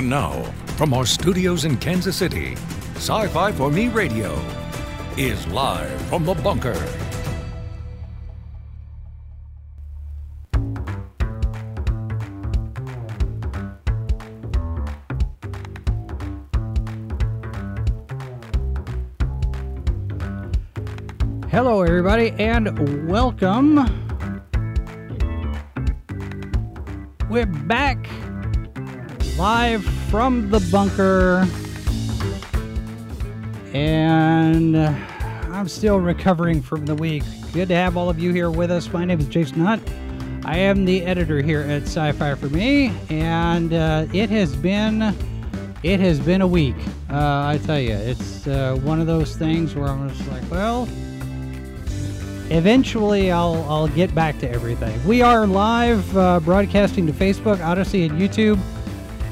[0.00, 0.44] And now,
[0.78, 2.54] from our studios in Kansas City,
[2.94, 4.32] Sci Fi for Me Radio
[5.18, 6.72] is live from the bunker.
[21.50, 23.84] Hello, everybody, and welcome.
[27.28, 28.06] We're back
[29.40, 31.48] live from the bunker,
[33.72, 37.22] and I'm still recovering from the week.
[37.54, 38.92] Good to have all of you here with us.
[38.92, 39.82] My name is Jason Hunt.
[40.44, 45.16] I am the editor here at Sci-Fi for Me, and uh, it has been
[45.82, 46.76] it has been a week.
[47.08, 50.86] Uh, I tell you, it's uh, one of those things where I'm just like, well,
[52.50, 55.02] eventually I'll I'll get back to everything.
[55.06, 58.60] We are live uh, broadcasting to Facebook, Odysee, and YouTube.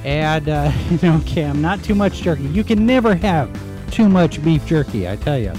[0.09, 2.45] And uh, you know, Cam, not too much jerky.
[2.45, 3.51] You can never have
[3.91, 5.07] too much beef jerky.
[5.07, 5.53] I tell you.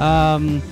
[0.00, 0.62] Um,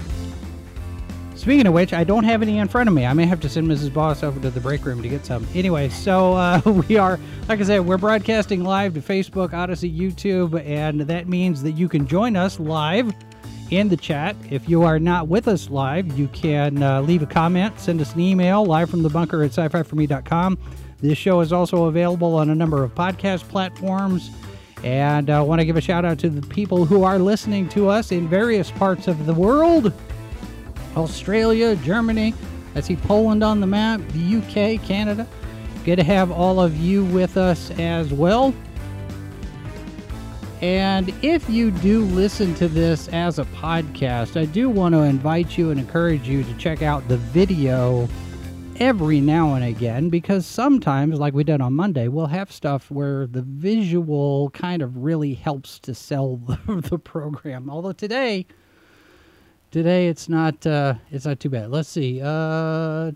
[1.34, 3.04] speaking of which, I don't have any in front of me.
[3.04, 3.92] I may have to send Mrs.
[3.92, 5.46] Boss over to the break room to get some.
[5.54, 10.58] Anyway, so uh, we are, like I said, we're broadcasting live to Facebook, Odysee, YouTube,
[10.64, 13.12] and that means that you can join us live
[13.70, 14.36] in the chat.
[14.48, 18.14] If you are not with us live, you can uh, leave a comment, send us
[18.14, 20.56] an email, live from the bunker at sci fi for me.com.
[21.06, 24.32] This show is also available on a number of podcast platforms.
[24.82, 27.68] And I uh, want to give a shout out to the people who are listening
[27.70, 29.92] to us in various parts of the world
[30.96, 32.34] Australia, Germany.
[32.74, 35.28] I see Poland on the map, the UK, Canada.
[35.84, 38.52] Good to have all of you with us as well.
[40.60, 45.56] And if you do listen to this as a podcast, I do want to invite
[45.56, 48.08] you and encourage you to check out the video
[48.80, 53.26] every now and again because sometimes, like we did on Monday, we'll have stuff where
[53.26, 57.70] the visual kind of really helps to sell the, the program.
[57.70, 58.46] Although today,
[59.70, 61.70] today it's not uh, it's not too bad.
[61.70, 62.20] Let's see.
[62.22, 63.10] Uh,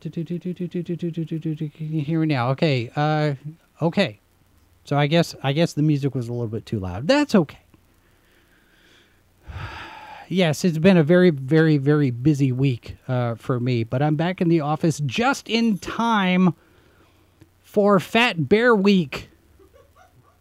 [2.20, 2.50] me now?
[2.50, 2.90] Okay.
[2.96, 3.34] Uh,
[3.82, 4.20] okay.
[4.84, 7.06] So I guess I guess the music was a little bit too loud.
[7.06, 7.59] That's okay.
[10.32, 14.40] Yes, it's been a very, very, very busy week uh, for me, but I'm back
[14.40, 16.54] in the office just in time
[17.64, 19.28] for Fat Bear Week.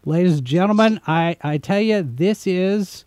[0.06, 3.04] Ladies and gentlemen, I, I tell you, this is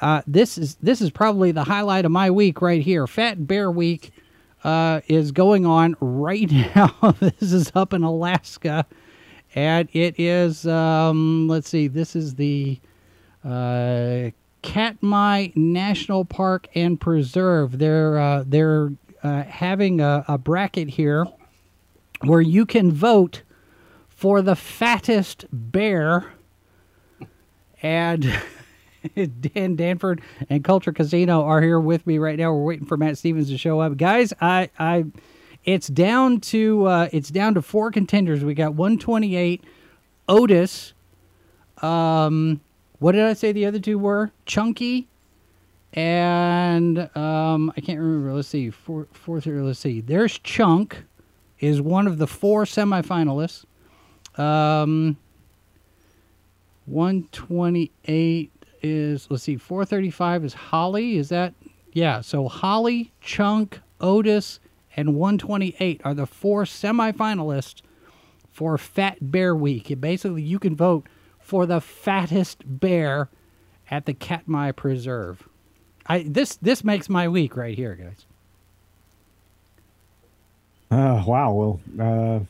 [0.00, 3.06] uh, this is this is probably the highlight of my week right here.
[3.06, 4.10] Fat Bear Week
[4.64, 7.14] uh, is going on right now.
[7.20, 8.86] this is up in Alaska
[9.54, 12.80] and it is um, let's see this is the
[13.44, 14.30] uh,
[14.66, 17.78] Katmai National Park and Preserve.
[17.78, 18.90] They're uh, they're
[19.22, 21.24] uh, having a, a, bracket here
[22.22, 23.42] where you can vote
[24.08, 26.32] for the fattest bear,
[27.80, 28.22] and
[29.14, 32.52] Dan Danford and Culture Casino are here with me right now.
[32.52, 34.32] We're waiting for Matt Stevens to show up, guys.
[34.40, 35.04] I I
[35.64, 38.44] it's down to uh, it's down to four contenders.
[38.44, 39.62] We got 128,
[40.28, 40.92] Otis.
[41.82, 42.60] Um,
[42.98, 44.30] what did I say the other two were?
[44.44, 45.08] Chunky,
[45.92, 48.32] and um, I can't remember.
[48.32, 49.46] Let's see, four, fourth.
[49.46, 50.00] Let's see.
[50.00, 51.04] There's Chunk,
[51.60, 53.64] is one of the four semifinalists.
[54.38, 55.16] Um,
[56.86, 58.52] 128
[58.82, 61.16] is let's see, 435 is Holly.
[61.16, 61.54] Is that
[61.92, 62.20] yeah?
[62.20, 64.60] So Holly, Chunk, Otis
[64.96, 67.82] and 128 are the four semifinalists
[68.50, 69.90] for Fat Bear Week.
[69.90, 71.06] And basically, you can vote
[71.46, 73.28] for the fattest bear
[73.88, 75.48] at the Katmai Preserve.
[76.04, 78.26] I this this makes my week right here, guys.
[80.90, 81.52] Uh, wow.
[81.52, 82.40] Well, uh,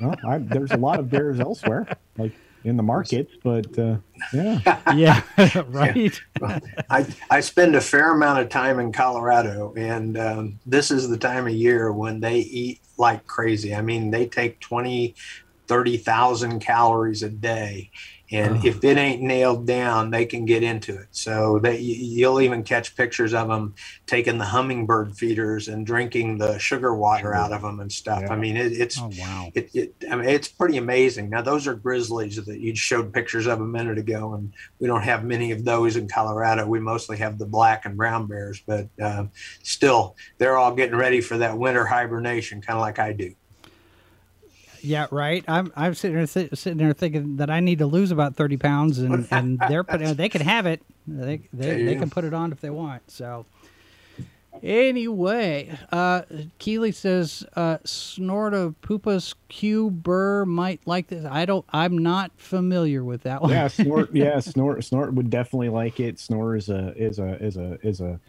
[0.00, 1.86] well I, there's a lot of bears elsewhere.
[2.18, 2.32] Like
[2.64, 3.96] in the market, but uh,
[4.34, 5.22] yeah, yeah,
[5.68, 6.20] right.
[6.38, 6.60] well,
[6.90, 11.16] I I spend a fair amount of time in Colorado, and um, this is the
[11.18, 13.74] time of year when they eat like crazy.
[13.74, 15.14] I mean, they take 20,
[15.66, 17.90] 30,000 calories a day,
[18.32, 18.60] and oh.
[18.64, 21.08] if it ain't nailed down, they can get into it.
[21.10, 23.74] So that you'll even catch pictures of them
[24.06, 28.22] taking the hummingbird feeders and drinking the sugar water out of them and stuff.
[28.22, 28.32] Yeah.
[28.32, 29.50] I mean, it, it's oh, wow.
[29.54, 31.28] It, it, I mean, it's pretty amazing.
[31.28, 35.02] Now, those are grizzlies that you showed pictures of a minute ago, and we don't
[35.02, 36.66] have many of those in Colorado.
[36.66, 39.26] We mostly have the black and brown bears, but uh,
[39.62, 43.34] still, they're all getting ready for that winter hibernation, kind of like I do.
[44.82, 45.44] Yeah, right.
[45.48, 48.56] I'm I'm sitting there th- sitting there thinking that I need to lose about thirty
[48.56, 50.82] pounds, and and they're putting they can have it.
[51.06, 53.10] They they, they can put it on if they want.
[53.10, 53.46] So
[54.62, 56.22] Anyway, uh,
[56.58, 61.24] Keeley says uh, Snort of Poopas Q Burr might like this.
[61.24, 61.64] I don't.
[61.70, 63.50] I'm not familiar with that one.
[63.50, 64.10] Yeah, snort.
[64.14, 64.84] yeah, snort.
[64.84, 66.20] Snort would definitely like it.
[66.20, 68.20] Snort is a is a is a is a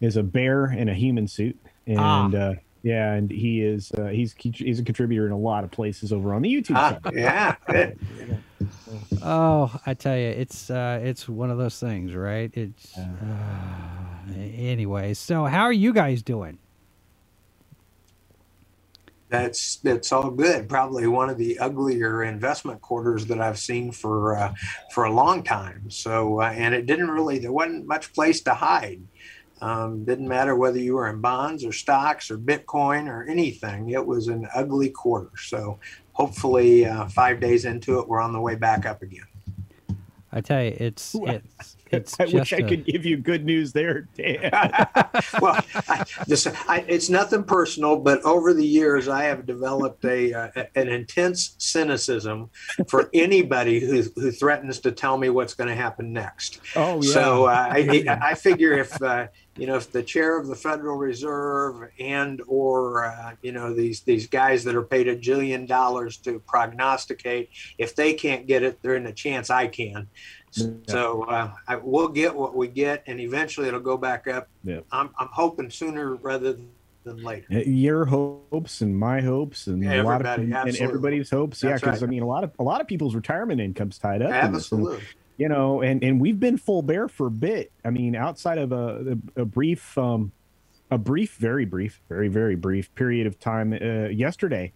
[0.00, 1.56] is a bear in a human suit,
[1.86, 2.30] and Ah.
[2.32, 6.12] uh, yeah, and he is uh, he's he's a contributor in a lot of places
[6.12, 7.14] over on the YouTube Ah, side.
[7.14, 7.56] yeah.
[9.22, 12.50] Oh, I tell you, it's uh, it's one of those things, right?
[12.56, 15.14] It's uh, anyway.
[15.14, 16.58] So, how are you guys doing?
[19.28, 20.68] That's that's all good.
[20.68, 24.54] Probably one of the uglier investment quarters that I've seen for uh,
[24.92, 25.90] for a long time.
[25.90, 29.02] So, uh, and it didn't really there wasn't much place to hide.
[29.60, 33.90] Um, didn't matter whether you were in bonds or stocks or Bitcoin or anything.
[33.90, 35.30] It was an ugly quarter.
[35.36, 35.78] So,
[36.12, 39.26] hopefully, uh, five days into it, we're on the way back up again.
[40.32, 43.72] I tell you, it's it's it's I wish I a- could give you good news
[43.72, 44.50] there, Dan.
[45.40, 50.32] well, I, this, I, it's nothing personal, but over the years, I have developed a,
[50.32, 52.50] uh, an intense cynicism
[52.86, 56.60] for anybody who, who threatens to tell me what's going to happen next.
[56.76, 57.12] oh yeah.
[57.12, 60.96] So uh, I, I figure if uh, you know if the chair of the Federal
[60.96, 66.16] Reserve and or uh, you know these these guys that are paid a jillion dollars
[66.18, 70.08] to prognosticate, if they can't get it, there's a chance I can.
[70.88, 74.48] So uh, I, we'll get what we get, and eventually it'll go back up.
[74.64, 74.80] Yeah.
[74.90, 76.56] I'm I'm hoping sooner rather
[77.04, 77.46] than later.
[77.60, 81.62] your hopes and my hopes and a lot of Everybody, and everybody's hopes.
[81.62, 82.08] yeah, because right.
[82.08, 84.28] I mean, a lot of a lot of people's retirement incomes tied up.
[84.28, 84.34] in.
[84.34, 85.04] Absolutely.
[85.40, 87.72] You know, and and we've been full bear for a bit.
[87.82, 90.32] I mean, outside of a a, a brief, um,
[90.90, 94.70] a brief, very brief, very very brief period of time uh, yesterday.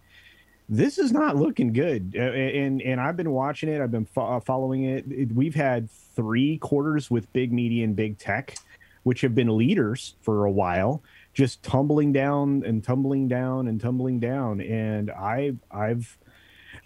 [0.67, 3.79] This is not looking good, uh, and and I've been watching it.
[3.79, 5.05] I've been fo- uh, following it.
[5.11, 8.57] It- We've had three quarters with big media and big tech,
[9.03, 11.03] which have been leaders for a while,
[11.35, 14.61] just tumbling down and tumbling down and tumbling down.
[14.61, 16.17] And I've I've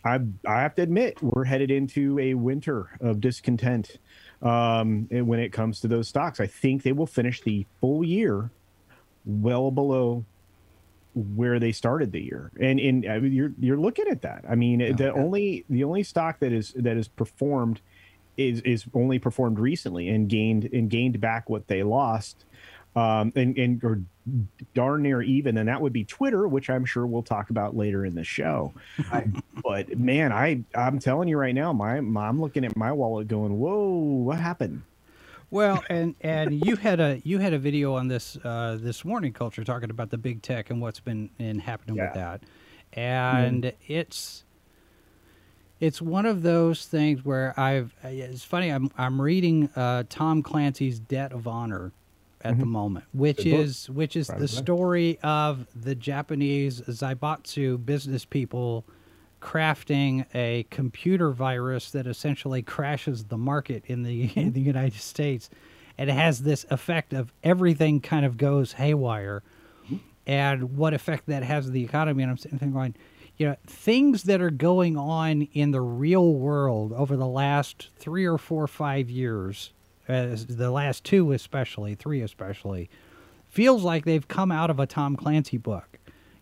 [0.04, 3.98] I I have to admit we're headed into a winter of discontent
[4.42, 6.40] um, when it comes to those stocks.
[6.40, 8.52] I think they will finish the full year
[9.26, 10.26] well below
[11.16, 14.46] where they started the year, and and I mean, you're you're looking at that.
[14.50, 17.82] I mean, the only the only stock that is that is performed
[18.38, 22.46] is is only performed recently and gained and gained back what they lost.
[22.96, 24.02] Um, and and or
[24.74, 28.06] darn near even, and that would be Twitter, which I'm sure we'll talk about later
[28.06, 28.74] in the show.
[29.12, 29.28] Right.
[29.64, 33.28] but man, I I'm telling you right now, my, my I'm looking at my wallet
[33.28, 34.84] going, whoa, what happened?
[35.52, 39.34] Well, and and you had a you had a video on this uh, this morning,
[39.34, 42.44] culture, talking about the big tech and what's been and happening with that,
[42.94, 44.44] and it's
[45.80, 51.00] it's one of those things where I've it's funny I'm I'm reading uh, Tom Clancy's
[51.00, 51.94] Debt of Honor
[52.42, 52.72] at the mm-hmm.
[52.72, 53.60] moment, which Good book.
[53.60, 58.86] is which is Proud the of story of the Japanese Zaibatsu business people
[59.42, 65.50] crafting a computer virus that essentially crashes the market in the in the United States,
[65.98, 69.44] and it has this effect of everything kind of goes haywire,
[69.86, 69.98] mm-hmm.
[70.26, 72.24] and what effect that has on the economy.
[72.24, 72.96] And I'm sitting there going,
[73.40, 78.26] you know, things that are going on in the real world over the last three
[78.26, 79.72] or four, five years,
[80.10, 82.90] as the last two especially, three especially,
[83.48, 86.00] feels like they've come out of a Tom Clancy book.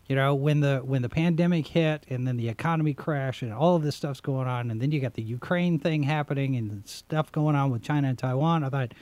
[0.08, 3.76] You know, when the when the pandemic hit and then the economy crashed and all
[3.76, 7.30] of this stuff's going on, and then you got the Ukraine thing happening and stuff
[7.30, 8.64] going on with China and Taiwan.
[8.64, 8.94] I thought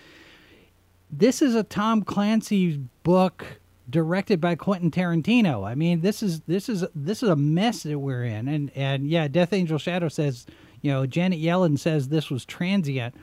[1.11, 3.47] this is a Tom Clancy book
[3.89, 5.65] directed by Quentin Tarantino.
[5.65, 8.49] I mean, this is this is this is a mess that we're in.
[8.49, 10.45] And and yeah, Death Angel Shadow says,
[10.83, 13.15] you know, Janet Yellen says this was transient.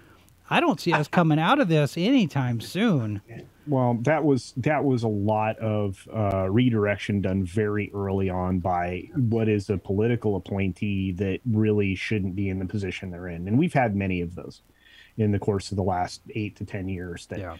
[0.53, 3.21] I don't see us coming out of this anytime soon.
[3.65, 9.09] Well, that was that was a lot of uh, redirection done very early on by
[9.15, 13.57] what is a political appointee that really shouldn't be in the position they're in, and
[13.57, 14.61] we've had many of those
[15.17, 17.25] in the course of the last eight to ten years.
[17.27, 17.57] That Yeah.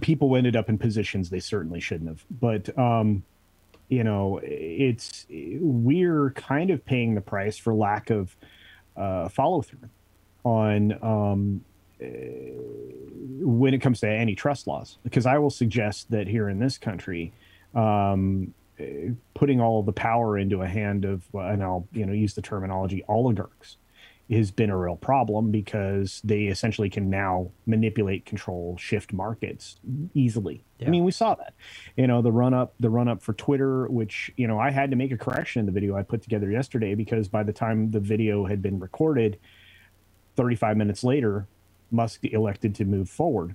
[0.00, 2.24] people ended up in positions they certainly shouldn't have.
[2.30, 3.24] But um,
[3.88, 8.36] you know, it's we're kind of paying the price for lack of
[8.96, 9.80] uh, follow through
[10.44, 11.64] on um,
[12.00, 12.06] uh,
[13.40, 14.98] when it comes to antitrust laws.
[15.02, 17.32] Because I will suggest that here in this country,
[17.74, 18.84] um, uh,
[19.34, 23.02] putting all the power into a hand of, and I'll you know use the terminology
[23.08, 23.76] oligarchs
[24.30, 29.76] has been a real problem because they essentially can now manipulate, control, shift markets
[30.14, 30.64] easily.
[30.78, 30.86] Yeah.
[30.86, 31.54] I mean, we saw that.
[31.96, 34.90] You know, the run up, the run up for Twitter, which you know I had
[34.90, 37.90] to make a correction in the video I put together yesterday because by the time
[37.90, 39.38] the video had been recorded,
[40.36, 41.46] 35 minutes later,
[41.90, 43.54] Musk elected to move forward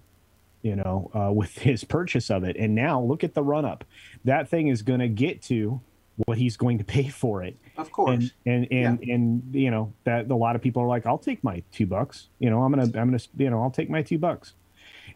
[0.61, 2.55] you know, uh, with his purchase of it.
[2.57, 3.83] And now look at the run up.
[4.25, 5.79] That thing is going to get to
[6.25, 7.57] what he's going to pay for it.
[7.77, 8.31] Of course.
[8.45, 9.15] And and and, yeah.
[9.15, 12.27] and you know that a lot of people are like, I'll take my two bucks.
[12.39, 14.53] You know, I'm gonna I'm gonna you know I'll take my two bucks.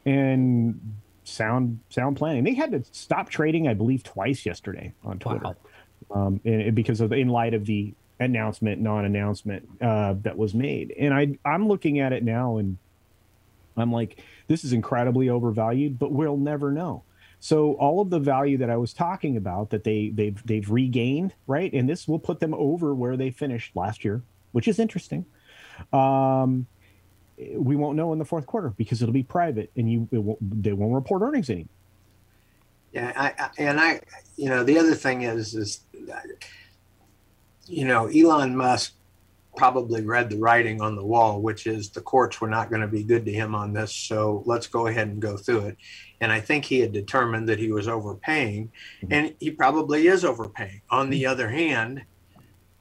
[0.06, 2.44] And sound sound planning.
[2.44, 5.56] They had to stop trading, I believe, twice yesterday on Twitter,
[6.10, 6.28] wow.
[6.28, 10.94] um, and, because of in light of the announcement, non-announcement uh, that was made.
[10.98, 12.78] And I I'm looking at it now, and
[13.78, 17.04] I'm like, this is incredibly overvalued, but we'll never know.
[17.40, 21.34] So all of the value that I was talking about that they they've they've regained,
[21.48, 21.72] right?
[21.74, 25.26] And this will put them over where they finished last year, which is interesting.
[25.92, 26.68] Um,
[27.56, 30.72] we won't know in the fourth quarter because it'll be private and you won't, they
[30.72, 31.68] won't report earnings anymore.
[32.94, 34.02] Yeah, I, I, and I,
[34.36, 35.82] you know, the other thing is, is,
[37.66, 38.94] you know, Elon Musk
[39.56, 42.88] probably read the writing on the wall, which is the courts were not going to
[42.88, 43.94] be good to him on this.
[43.94, 45.78] So let's go ahead and go through it.
[46.22, 48.72] And I think he had determined that he was overpaying,
[49.04, 49.14] mm-hmm.
[49.14, 50.82] and he probably is overpaying.
[50.90, 52.04] On the other hand,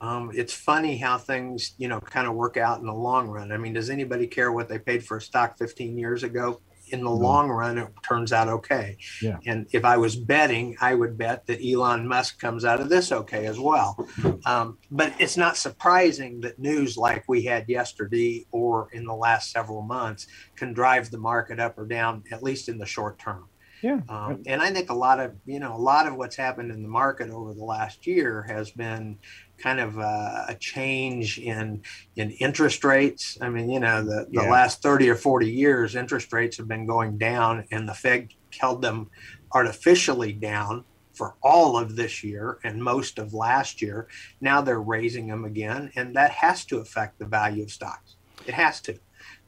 [0.01, 3.53] um, it's funny how things, you know, kind of work out in the long run.
[3.53, 6.61] I mean, does anybody care what they paid for a stock 15 years ago?
[6.93, 7.15] In the no.
[7.17, 8.97] long run, it turns out okay.
[9.21, 9.39] Yeah.
[9.47, 13.11] And if I was betting, I would bet that Elon Musk comes out of this
[13.11, 13.97] okay as well.
[14.45, 19.51] Um, but it's not surprising that news like we had yesterday or in the last
[19.51, 23.49] several months can drive the market up or down, at least in the short term.
[23.83, 24.01] Yeah.
[24.09, 26.83] Um, and I think a lot of, you know, a lot of what's happened in
[26.83, 29.19] the market over the last year has been
[29.63, 31.83] kind of a, a change in
[32.17, 33.39] in interest rates.
[33.41, 34.51] I mean, you know, the, the yeah.
[34.51, 38.29] last 30 or 40 years, interest rates have been going down and the Fed
[38.59, 39.11] held them
[39.53, 44.09] artificially down for all of this year and most of last year.
[44.41, 48.17] Now they're raising them again, and that has to affect the value of stocks.
[48.47, 48.99] It has to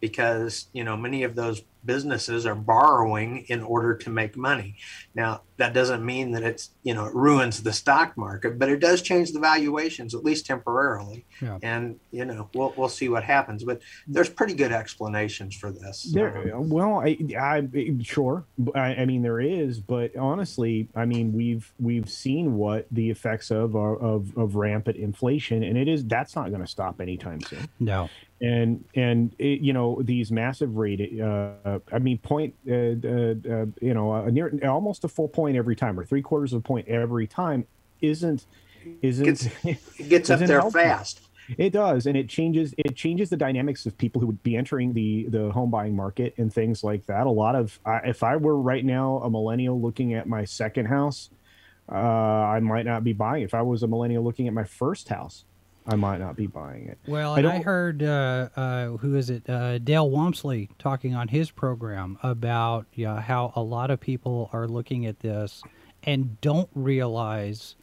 [0.00, 4.76] because you know many of those businesses are borrowing in order to make money.
[5.14, 8.80] Now, that doesn't mean that it's, you know, it ruins the stock market, but it
[8.80, 11.24] does change the valuations, at least temporarily.
[11.40, 11.58] Yeah.
[11.62, 13.62] And, you know, we'll, we'll see what happens.
[13.62, 16.10] But there's pretty good explanations for this.
[16.12, 17.68] There, well, I, I
[18.02, 18.44] sure.
[18.74, 23.50] I, I, mean, there is, but honestly, I mean, we've we've seen what the effects
[23.50, 27.40] of are of, of rampant inflation, and it is that's not going to stop anytime
[27.40, 27.68] soon.
[27.78, 28.08] No
[28.40, 33.66] and and it, you know these massive rate uh, i mean point uh, uh, uh
[33.80, 36.62] you know a near almost a full point every time or three quarters of a
[36.62, 37.66] point every time
[38.00, 38.46] isn't
[39.02, 39.46] isn't gets,
[39.98, 40.80] it gets up there helpful.
[40.80, 41.20] fast.
[41.58, 44.94] It does and it changes it changes the dynamics of people who would be entering
[44.94, 47.26] the the home buying market and things like that.
[47.26, 51.30] A lot of if i were right now a millennial looking at my second house
[51.92, 53.42] uh, i might not be buying.
[53.42, 55.44] If i was a millennial looking at my first house
[55.86, 56.98] I might not be buying it.
[57.06, 61.28] Well, and I, I heard uh, uh, who is it, uh, Dale Walmsley, talking on
[61.28, 65.62] his program about yeah, how a lot of people are looking at this
[66.02, 67.76] and don't realize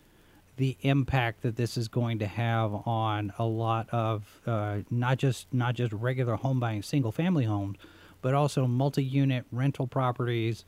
[0.58, 5.48] the impact that this is going to have on a lot of uh, not just
[5.54, 7.78] not just regular home buying, single family homes,
[8.22, 10.66] but also multi-unit rental properties.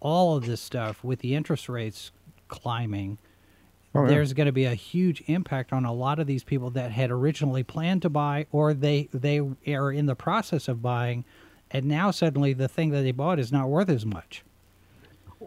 [0.00, 2.10] All of this stuff with the interest rates
[2.48, 3.18] climbing
[3.94, 4.08] Oh, yeah.
[4.08, 7.10] there's going to be a huge impact on a lot of these people that had
[7.10, 9.40] originally planned to buy or they they
[9.74, 11.24] are in the process of buying
[11.70, 14.44] and now suddenly the thing that they bought is not worth as much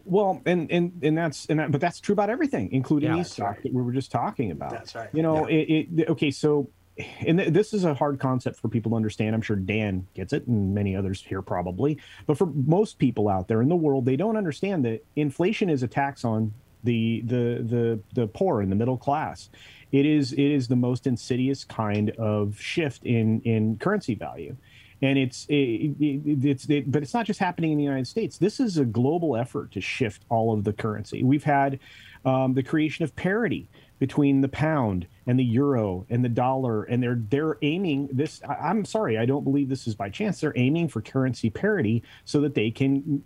[0.03, 3.31] well and and and that's and that, but that's true about everything including yeah, these
[3.31, 3.63] stocks right.
[3.63, 5.57] that we were just talking about that's right you know yeah.
[5.57, 9.35] it, it, okay so and th- this is a hard concept for people to understand.
[9.35, 11.99] I'm sure Dan gets it, and many others here probably.
[12.25, 15.83] But for most people out there in the world, they don't understand that inflation is
[15.83, 16.53] a tax on
[16.85, 19.49] the the the the poor and the middle class.
[19.91, 24.55] It is it is the most insidious kind of shift in in currency value,
[25.01, 28.37] and it's it, it, it's it, but it's not just happening in the United States.
[28.37, 31.23] This is a global effort to shift all of the currency.
[31.23, 31.79] We've had
[32.25, 37.01] um, the creation of parity between the pound and the euro and the dollar and
[37.01, 40.39] they're they're aiming this i'm sorry i don't believe this is by chance.
[40.39, 43.21] They're aiming for currency parity so that they can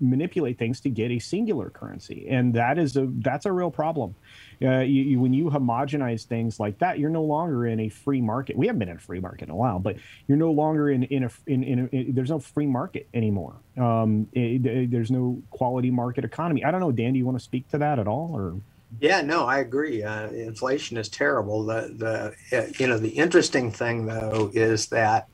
[0.00, 2.26] manipulate things to get a singular currency.
[2.28, 4.14] And that is a that's a real problem.
[4.62, 8.20] Uh, you, you, when you homogenize things like that you're no longer in a free
[8.20, 8.56] market.
[8.56, 11.04] We haven't been in a free market in a while but you're no longer in
[11.04, 13.56] in a in, in, a, in there's no free market anymore.
[13.76, 16.64] Um, it, it, there's no quality market economy.
[16.64, 18.56] I don't know dan do you want to speak to that at all or
[19.00, 20.02] yeah, no, I agree.
[20.02, 21.64] Uh, inflation is terrible.
[21.64, 25.28] The the uh, you know the interesting thing though is that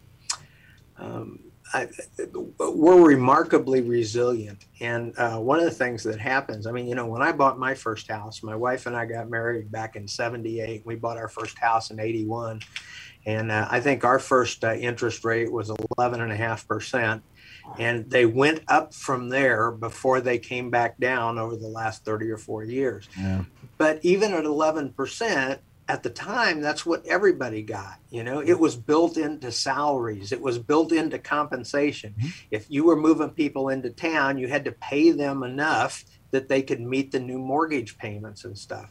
[0.97, 1.38] um,
[1.75, 1.88] I,
[2.59, 4.66] we're remarkably resilient.
[4.80, 7.59] And uh, one of the things that happens, I mean, you know, when I bought
[7.59, 10.85] my first house, my wife and I got married back in '78.
[10.85, 12.61] We bought our first house in '81,
[13.26, 17.23] and uh, I think our first uh, interest rate was 11 and a half percent
[17.78, 22.31] And they went up from there before they came back down over the last 30
[22.31, 23.09] or 40 years.
[23.19, 23.45] Yeah.
[23.78, 27.99] But even at 11%, at the time, that's what everybody got.
[28.11, 32.14] You know, it was built into salaries, it was built into compensation.
[32.19, 32.28] Mm-hmm.
[32.50, 36.62] If you were moving people into town, you had to pay them enough that they
[36.62, 38.90] could meet the new mortgage payments and stuff.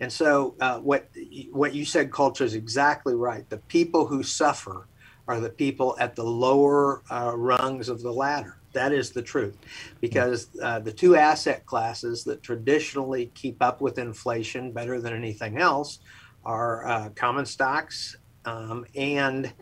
[0.00, 1.08] And so, uh, what
[1.52, 3.48] what you said, culture is exactly right.
[3.48, 4.88] The people who suffer
[5.30, 8.56] are the people at the lower uh, rungs of the ladder.
[8.72, 9.56] That is the truth,
[10.00, 15.58] because uh, the two asset classes that traditionally keep up with inflation better than anything
[15.58, 16.00] else
[16.44, 19.52] are uh, common stocks um, and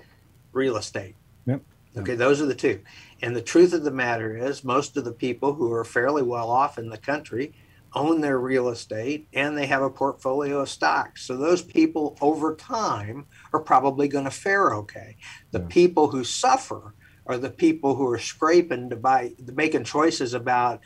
[0.53, 1.17] real estate.
[1.45, 1.61] Yep.
[1.99, 2.81] Okay, those are the two.
[3.21, 6.51] And the truth of the matter is, most of the people who are fairly well
[6.51, 7.53] off in the country
[7.95, 11.27] own their real estate and they have a portfolio of stocks.
[11.27, 15.17] So those people over time are probably going to fare okay.
[15.53, 15.67] The Yeah.
[15.69, 16.95] people who suffer
[17.27, 20.81] are the people who are scraping to buy, making choices about,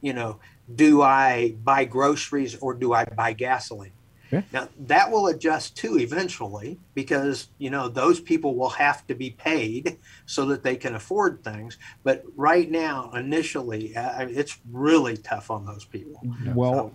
[0.00, 0.40] you know,
[0.72, 3.97] do I buy groceries or do I buy gasoline?
[4.30, 4.42] Yeah.
[4.52, 9.30] Now that will adjust too eventually because you know those people will have to be
[9.30, 11.78] paid so that they can afford things.
[12.02, 16.20] But right now, initially, uh, it's really tough on those people.
[16.54, 16.92] Well,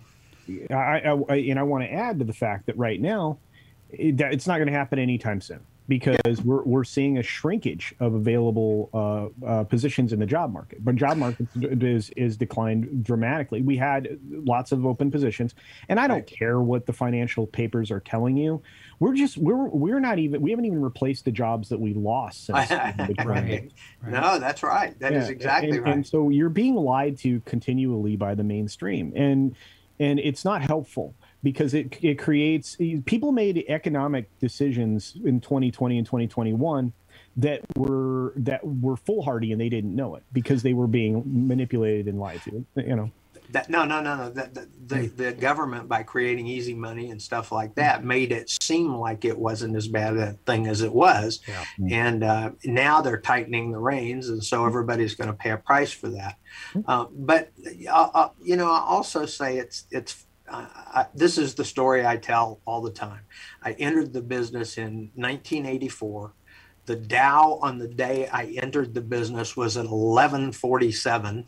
[0.70, 3.38] I, I, I and I want to add to the fact that right now,
[3.90, 7.94] it, that it's not going to happen anytime soon because we're we're seeing a shrinkage
[8.00, 10.84] of available uh, uh, positions in the job market.
[10.84, 13.62] But job market is is declined dramatically.
[13.62, 15.54] We had lots of open positions,
[15.90, 16.28] and I don't Right.
[16.28, 18.62] care what the financial papers are telling you.
[19.00, 22.46] We're just we're we're not even we haven't even replaced the jobs that we lost
[22.46, 24.12] since the Great Right.
[24.12, 24.98] No, that's right.
[25.00, 25.96] That is Yeah, exactly and, right.
[25.96, 29.56] And so you're being lied to continually by the mainstream, and
[30.00, 36.06] and it's not helpful because it it creates people made economic decisions in 2020 and
[36.06, 36.94] 2021
[37.38, 42.08] that were that were foolhardy and they didn't know it because they were being manipulated
[42.08, 42.66] and lied to.
[42.76, 43.12] You know.
[43.54, 44.30] That, no, no, no, no.
[44.32, 48.50] That, that, the, the government, by creating easy money and stuff like that, made it
[48.50, 51.40] seem like it wasn't as bad a thing as it was.
[51.48, 51.64] Yeah.
[51.92, 55.92] And uh, now they're tightening the reins, and so everybody's going to pay a price
[55.92, 56.38] for that.
[56.88, 57.52] Uh, but
[57.88, 60.26] uh, uh, you know, I also say it's it's.
[60.50, 63.22] I, this is the story I tell all the time.
[63.64, 66.34] I entered the business in 1984.
[66.86, 71.46] The Dow on the day I entered the business was at 1147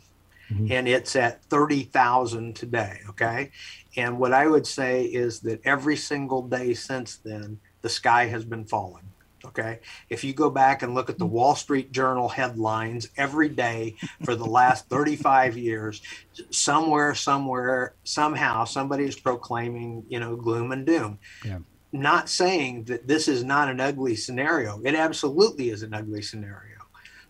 [0.50, 0.70] Mhm.
[0.70, 3.00] and it's at 30,000 today.
[3.08, 3.50] Okay.
[3.96, 8.44] And what I would say is that every single day since then, the sky has
[8.44, 9.08] been falling.
[9.46, 9.80] Okay.
[10.10, 14.34] If you go back and look at the Wall Street Journal headlines every day for
[14.34, 16.02] the last 35 years,
[16.50, 21.18] somewhere, somewhere, somehow, somebody is proclaiming, you know, gloom and doom.
[21.44, 21.58] Yeah.
[21.92, 24.80] Not saying that this is not an ugly scenario.
[24.84, 26.76] It absolutely is an ugly scenario.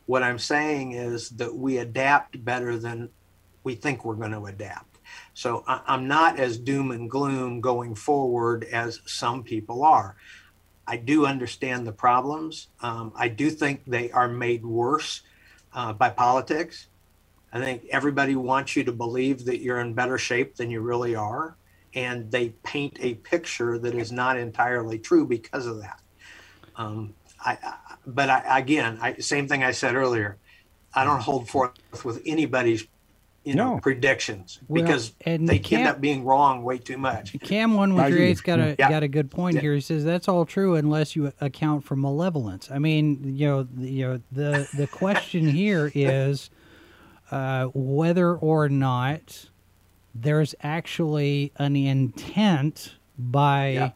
[0.06, 3.10] What I'm saying is that we adapt better than
[3.64, 4.98] we think we're going to adapt.
[5.34, 10.16] So I, I'm not as doom and gloom going forward as some people are.
[10.86, 12.68] I do understand the problems.
[12.80, 15.22] Um, I do think they are made worse
[15.74, 16.86] uh, by politics.
[17.52, 21.14] I think everybody wants you to believe that you're in better shape than you really
[21.14, 21.56] are.
[21.94, 26.00] And they paint a picture that is not entirely true because of that.
[26.76, 27.74] Um, I, I,
[28.06, 30.36] but I, again, same thing I said earlier.
[30.94, 31.72] I don't hold forth
[32.04, 32.86] with anybody's,
[33.46, 33.80] you know, No.
[33.80, 37.38] predictions Well, because and they Cam- end up being wrong way too much.
[37.40, 38.30] Cam one one I three agree.
[38.30, 38.90] eight's got a Yeah.
[38.90, 39.60] got a good point Yeah.
[39.62, 39.74] here.
[39.74, 42.68] He says that's all true unless you account for malevolence.
[42.70, 46.50] I mean, you know, the, you know the the question here is
[47.30, 49.48] uh, whether or not
[50.14, 53.90] there's actually an intent by Yeah.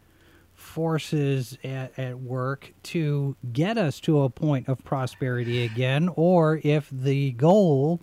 [0.55, 6.89] forces at, at work to get us to a point of prosperity again, or if
[6.93, 8.01] the goal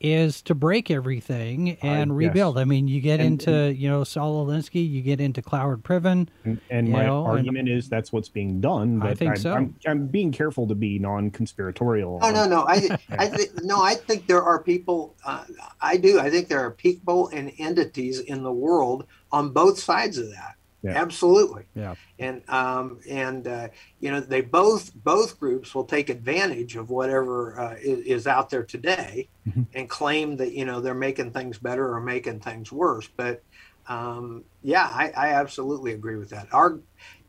[0.00, 2.16] is to break everything and yes.
[2.16, 2.58] rebuild.
[2.58, 6.28] I mean, you get And- into you know Saul Alinsky, you get into Cloward Piven.
[6.44, 9.00] And, and my know, and- argument is that's what's being done.
[9.02, 9.52] I But think I'm, so.
[9.54, 12.18] I'm, I'm being careful to be non-conspiratorial.
[12.22, 15.14] Oh no, no, I, I think no, I think there are people.
[15.24, 15.44] Uh,
[15.80, 16.18] I do.
[16.20, 20.53] I think there are people and entities in the world on both sides of that.
[20.84, 21.00] Yeah.
[21.00, 21.64] Absolutely.
[21.74, 21.94] Yeah.
[22.18, 23.68] And um, and uh,
[24.00, 28.50] you know they both both groups will take advantage of whatever uh, is, is out
[28.50, 29.66] there today, Mhm.
[29.74, 33.08] and claim that you know they're making things better or making things worse.
[33.16, 33.42] But
[33.88, 36.48] um, yeah, I, I absolutely agree with that.
[36.52, 36.80] Our,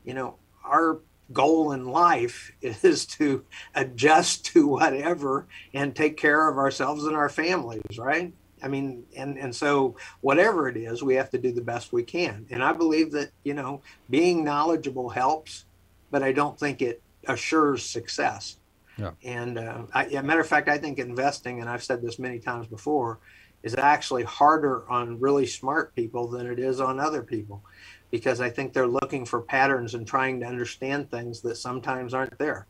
[0.03, 1.01] you know, our
[1.33, 7.29] goal in life is to adjust to whatever and take care of ourselves and our
[7.29, 8.33] families, right?
[8.65, 12.03] I mean, and and so whatever it is, we have to do the best we
[12.03, 12.47] can.
[12.49, 15.65] And I believe that you know being knowledgeable helps,
[16.09, 18.57] but I don't think it assures success.
[18.97, 19.11] Yeah.
[19.23, 22.39] And uh, I, yeah, matter of fact, I think investing, and I've said this many
[22.39, 23.19] times before,
[23.61, 27.61] is actually harder on really smart people than it is on other people,
[28.09, 32.37] because I think they're looking for patterns and trying to understand things that sometimes aren't
[32.39, 32.67] there.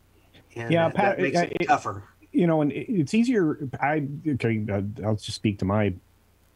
[0.55, 2.03] And Yeah, that, pat- that makes it it- tougher.
[2.35, 3.67] You know, and it's easier.
[3.79, 5.93] I okay, uh, I'll just speak to my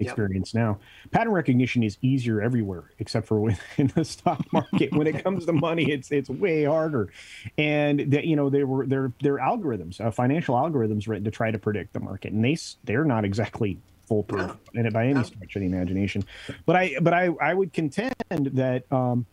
[0.01, 0.79] experience now.
[1.11, 4.93] Pattern recognition is easier everywhere except for within the stock market.
[4.93, 7.11] when it comes to money, it's it's way harder.
[7.57, 11.51] And that you know, they were they're they're algorithms, uh, financial algorithms written to try
[11.51, 14.85] to predict the market, and they they're not exactly foolproof No.
[14.85, 15.23] it by any No.
[15.23, 16.23] stretch of the imagination.
[16.65, 19.25] But I but I I would contend that um,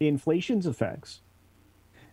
[0.00, 1.20] inflation's effects,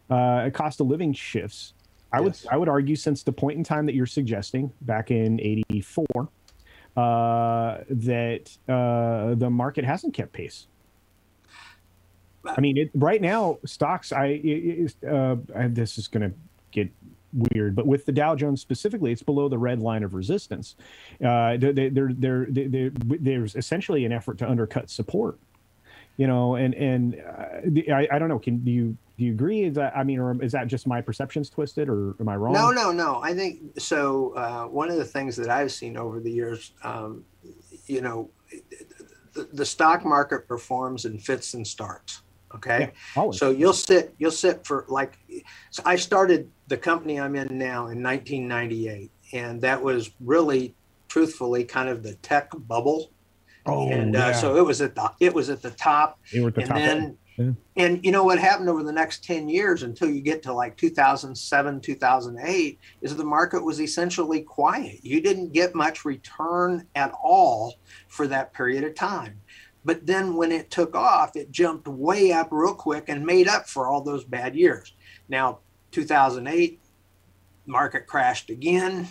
[0.09, 1.73] uh, cost of living shifts.
[2.13, 5.39] I would I would argue since the point in time that you're suggesting back in
[5.41, 6.05] '84
[6.95, 10.67] uh, that uh, the market hasn't kept pace.
[12.45, 14.11] I mean, it, right now stocks.
[14.11, 16.35] I, it, uh, I this is going to
[16.71, 16.91] get
[17.33, 20.75] weird, but with the Dow Jones specifically, it's below the red line of resistance.
[21.23, 25.39] Uh, there, there, there, there, there, there's essentially an effort to undercut support.
[26.17, 28.37] You know, and and uh, the- I, I don't know.
[28.37, 29.63] Can do you do you agree?
[29.63, 32.53] Is that I mean, or is that just my perceptions twisted, or am I wrong?
[32.53, 33.21] No, no, no.
[33.21, 34.33] I think so.
[34.35, 37.23] Uh, one of the things that I've seen over the years, um,
[37.85, 38.29] you know,
[39.33, 42.21] the, the stock market performs in fits and starts.
[42.55, 42.91] Okay.
[43.15, 43.31] Yeah.
[43.31, 45.17] So you'll sit, you'll sit for like,
[45.71, 50.75] so I started the company I'm in now in 1998, and that was really,
[51.07, 53.11] truthfully, kind of the tech bubble.
[53.65, 54.27] oh, and yeah.
[54.27, 56.77] uh, so it was at the it was at the top, at the and top.
[56.77, 57.51] then Yeah.
[57.77, 60.77] and you know what happened over the next 10 years until you get to like
[60.77, 64.99] 2007 2008 is the market was essentially quiet.
[65.01, 67.75] You didn't get much return at all
[68.07, 69.41] for that period of time.
[69.85, 73.67] But then when it took off it jumped way up real quick and made up
[73.67, 74.93] for all those bad years.
[75.27, 75.59] Now
[75.91, 76.79] 2008
[77.65, 79.07] market crashed again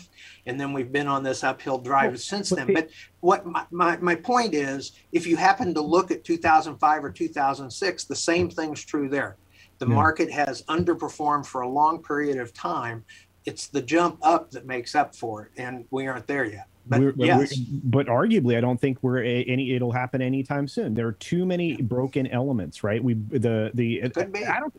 [0.46, 2.88] and then we've been on this uphill drive since then but
[3.20, 8.04] what my, my, my point is if you happen to look at 2005 or 2006
[8.04, 9.36] the same thing's true there
[9.78, 9.94] the Yeah.
[9.94, 13.04] market has underperformed for a long period of time
[13.46, 17.00] it's the jump up that makes up for it and we aren't there yet but
[17.00, 19.72] We're- yes we're- but arguably, I don't think we're a, any.
[19.76, 20.94] It'll happen anytime soon.
[20.94, 23.02] There are too many broken elements, right?
[23.02, 24.08] We the the.
[24.10, 24.44] Could be.
[24.44, 24.74] I don't.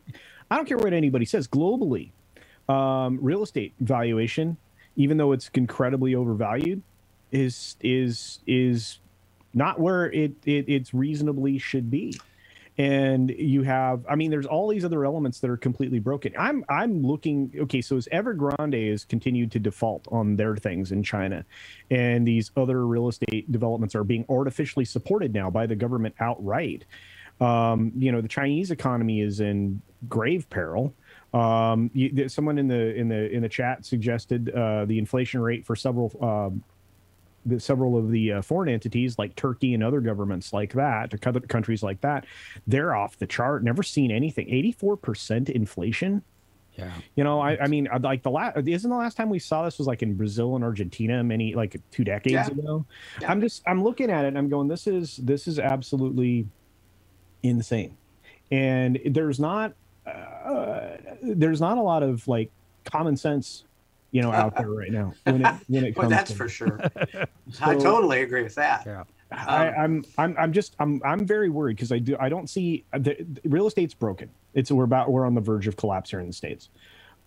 [0.50, 1.48] I don't care what anybody says.
[1.48, 2.10] Globally,
[2.68, 4.56] um, real estate valuation,
[4.96, 6.82] even though it's incredibly overvalued,
[7.32, 8.98] is is is
[9.52, 12.18] not where it, it it's reasonably should be.
[12.76, 16.32] And you have i mean there's all these other elements that are completely broken.
[16.36, 21.04] I'm i'm looking okay so as evergrande has continued to default on their things in
[21.04, 21.44] china
[21.92, 26.84] and these other real estate developments are being artificially supported now by the government outright.
[27.40, 30.92] Um, you know the chinese economy is in grave peril
[31.34, 35.66] um, you, someone in the in the in the chat suggested uh, the inflation rate
[35.66, 36.62] for several um,
[37.44, 41.18] the, several of the uh, foreign entities like Turkey and other governments like that, or
[41.28, 42.24] other countries like that,
[42.66, 43.62] they're off the chart.
[43.62, 44.48] Never seen anything.
[44.48, 46.22] Eighty-four percent inflation.
[46.76, 46.90] Yeah.
[47.14, 49.78] You know, I, I mean, like the last isn't the last time we saw this
[49.78, 52.46] was like in Brazil and Argentina, many like two decades Yeah.
[52.48, 52.84] ago.
[53.20, 53.30] Yeah.
[53.30, 56.48] I'm just I'm looking at it and I'm going, this is this is absolutely
[57.44, 57.96] insane,
[58.50, 59.74] and there's not
[60.06, 62.50] uh, there's not a lot of like
[62.84, 63.64] common sense,
[64.10, 66.10] you know, out there right now when it when it well, comes.
[66.10, 66.80] that's to, for sure
[67.60, 69.04] i totally agree with that Yeah.
[69.32, 72.48] I, Um, I'm I'm I'm just I'm I'm very worried because I do I don't
[72.48, 74.30] see the, the real estate's broken.
[74.52, 76.68] It's we're about we're on the verge of collapse here in the states.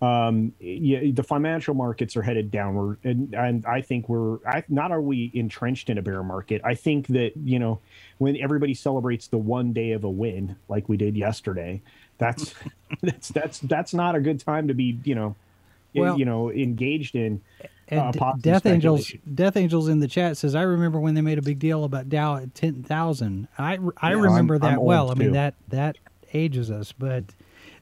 [0.00, 4.92] Um, yeah, the financial markets are headed downward, and and I think we're I not
[4.92, 6.62] are we entrenched in a bear market.
[6.64, 7.80] I think that you know
[8.18, 11.82] when everybody celebrates the one day of a win like we did yesterday,
[12.18, 12.54] that's
[13.02, 15.34] that's that's that's not a good time to be you know
[15.94, 17.40] in- Well- you know engaged in
[17.90, 19.10] And uh, Death Angels.
[19.34, 22.10] Death Angels in the chat says, "I remember when they made a big deal about
[22.10, 23.48] Dow at ten thousand.
[23.56, 25.10] I I Yeah, remember I'm- that I'm well.
[25.10, 25.32] I mean too.
[25.34, 25.96] that that
[26.34, 26.92] ages us.
[26.92, 27.24] But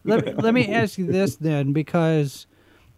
[0.04, 2.46] let me, let me ask you this then, because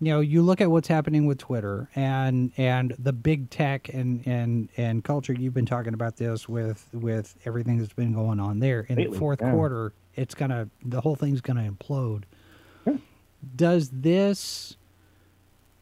[0.00, 4.26] you know you look at what's happening with Twitter and and the big tech and
[4.26, 5.32] and and culture.
[5.32, 9.16] You've been talking about this with with everything that's been going on there in the
[9.18, 9.52] fourth yeah.
[9.52, 9.94] quarter.
[10.18, 12.24] It's gonna the whole thing's gonna implode.
[13.56, 14.76] Does this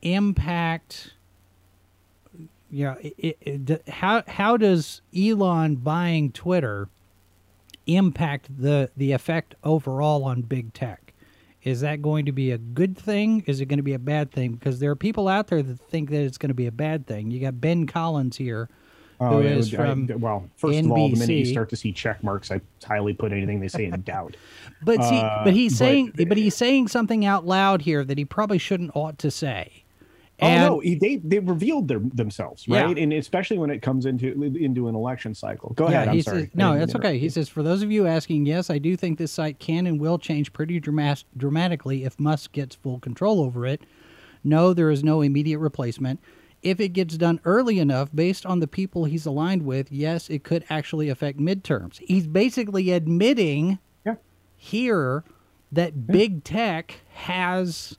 [0.02, 1.14] impact?
[2.70, 6.88] you know, it, it, how how does Elon buying Twitter
[7.86, 11.12] impact the the effect overall on big tech?
[11.62, 13.42] Is that going to be a good thing?
[13.46, 14.52] Is it going to be a bad thing?
[14.52, 17.06] Because there are people out there that think that it's going to be a bad
[17.06, 17.30] thing.
[17.30, 18.68] You got Ben Collins here,
[19.20, 21.92] Oh, is would- I- from well, first of all, the minute you start to see
[21.92, 24.36] check marks, I highly put anything they say in doubt.
[24.84, 28.26] But see, Uh, but he's saying, but he's saying something out loud here that he
[28.26, 29.84] probably shouldn't ought to say.
[30.42, 32.82] oh And no, they they revealed their, themselves, Yeah.
[32.84, 32.98] right?
[32.98, 35.72] And especially when it comes into into an election cycle.
[35.76, 36.08] Go yeah, ahead.
[36.08, 36.40] I'm sorry.
[36.42, 37.18] says, no, that's okay.
[37.18, 39.98] He says, for those of you asking, yes, I do think this site can and
[39.98, 43.80] will change pretty dramas- dramatically if Musk gets full control over it.
[44.44, 46.20] No, there is no immediate replacement.
[46.66, 50.42] If it gets done early enough, based on the people he's aligned with, yes, it
[50.42, 51.98] could actually affect midterms.
[51.98, 54.16] He's basically admitting Yeah.
[54.56, 55.22] here
[55.70, 57.96] that big tech has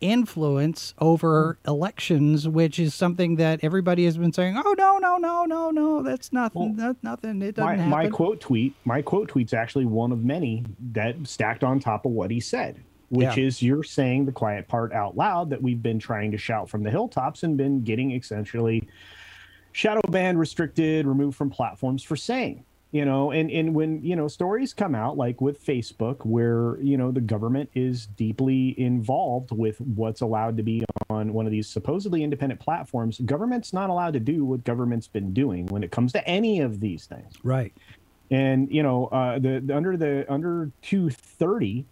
[0.00, 1.70] influence over hmm.
[1.70, 6.02] elections, which is something that everybody has been saying, "Oh no, no, no, no, no,
[6.02, 6.76] that's nothing.
[6.76, 7.40] Well, that's nothing.
[7.42, 11.14] It doesn't my, happen." my quote tweet my quote tweet's actually one of many that
[11.28, 13.44] stacked on top of what he said which Yeah.
[13.44, 16.82] is you're saying the quiet part out loud that we've been trying to shout from
[16.82, 18.88] the hilltops and been getting essentially
[19.72, 24.26] shadow banned restricted removed from platforms for saying you know and and when you know
[24.26, 29.80] stories come out like with facebook where you know the government is deeply involved with
[29.80, 34.20] what's allowed to be on one of these supposedly independent platforms government's not allowed to
[34.20, 37.72] do what government's been doing when it comes to any of these things right.
[38.32, 41.86] and you know uh, the, the under the under 230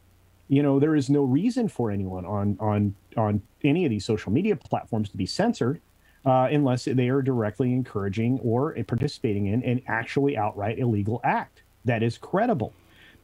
[0.49, 4.33] you know there is no reason for anyone on on on any of these social
[4.33, 5.81] media platforms to be censored
[6.25, 12.03] uh, unless they are directly encouraging or participating in an actually outright illegal act that
[12.03, 12.73] is credible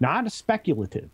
[0.00, 1.08] not speculative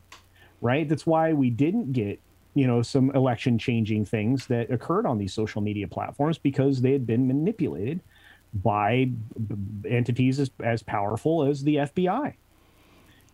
[0.60, 2.20] right that's why we didn't get
[2.54, 6.92] you know some election changing things that occurred on these social media platforms because they
[6.92, 8.00] had been manipulated
[8.52, 9.10] by
[9.88, 12.34] entities as, as powerful as the FBI.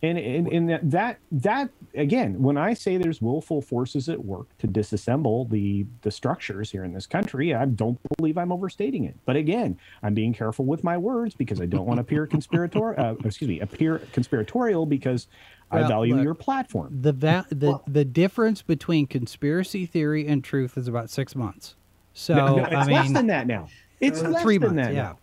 [0.03, 4.47] And, and, and that, that, that, again, when I say there's willful forces at work
[4.59, 9.17] to disassemble the, the structures here in this country, I don't believe I'm overstating it.
[9.25, 13.03] But again, I'm being careful with my words because I don't want to appear conspiratorial,
[13.03, 15.29] uh, excuse me, appear conspiratorial because
[15.71, 16.99] I value look, your platform.
[17.01, 21.75] The va- the the difference between conspiracy theory and truth is about six months.
[22.13, 23.69] So No, I it's mean, less than that now.
[24.01, 24.89] It's uh, less three than months.
[24.89, 25.03] that Yeah.
[25.03, 25.19] now.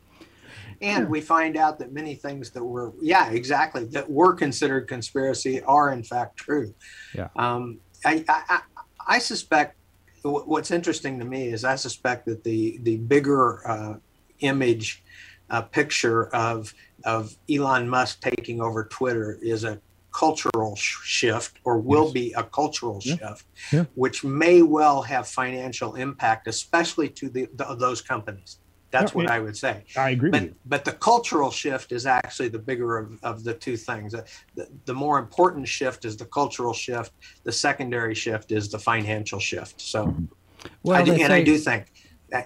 [0.81, 5.62] And we find out that many things that were, yeah, exactly, that were considered conspiracy
[5.63, 6.73] are in fact true.
[7.13, 7.29] Yeah.
[7.36, 8.62] Um, I, I, I-
[9.05, 9.75] I suspect
[10.23, 13.95] what's interesting to me is I suspect that the the bigger uh,
[14.39, 15.03] image
[15.49, 19.81] uh, picture of of Elon Musk taking over Twitter is a
[20.17, 22.13] cultural sh- shift or will Yes.
[22.13, 23.15] be a cultural Yeah.
[23.17, 23.86] shift, Yeah.
[23.95, 28.59] which may well have financial impact, especially to the, the those companies.
[28.93, 29.84] That's No, what it- I would say.
[29.97, 30.56] I agree with but you.
[30.67, 34.13] but the cultural shift is actually the bigger of, of the two things.
[34.13, 37.12] The, the more important shift is the cultural shift.
[37.43, 39.82] The secondary shift is the financial shift.
[39.82, 40.15] So
[40.84, 41.91] Well, I do, and i do think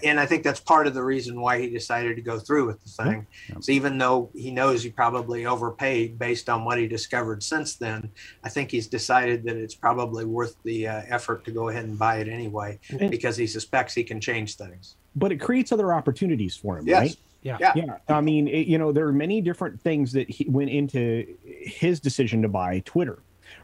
[0.03, 2.83] and i think that's part of the reason why he decided to go through with
[2.83, 3.27] the thing.
[3.61, 8.11] So even though he knows he probably overpaid based on what he discovered since then
[8.43, 11.97] i think he's decided that it's probably worth the uh, effort to go ahead and
[11.97, 14.95] buy it anyway And- because he suspects he can change things.
[15.15, 16.99] But it creates other opportunities for him, yes.
[16.99, 17.17] right?
[17.41, 17.57] Yeah.
[17.59, 17.73] yeah.
[17.75, 21.25] Yeah, I mean, it, you know, there are many different things that he went into
[21.43, 23.19] his decision to buy Twitter,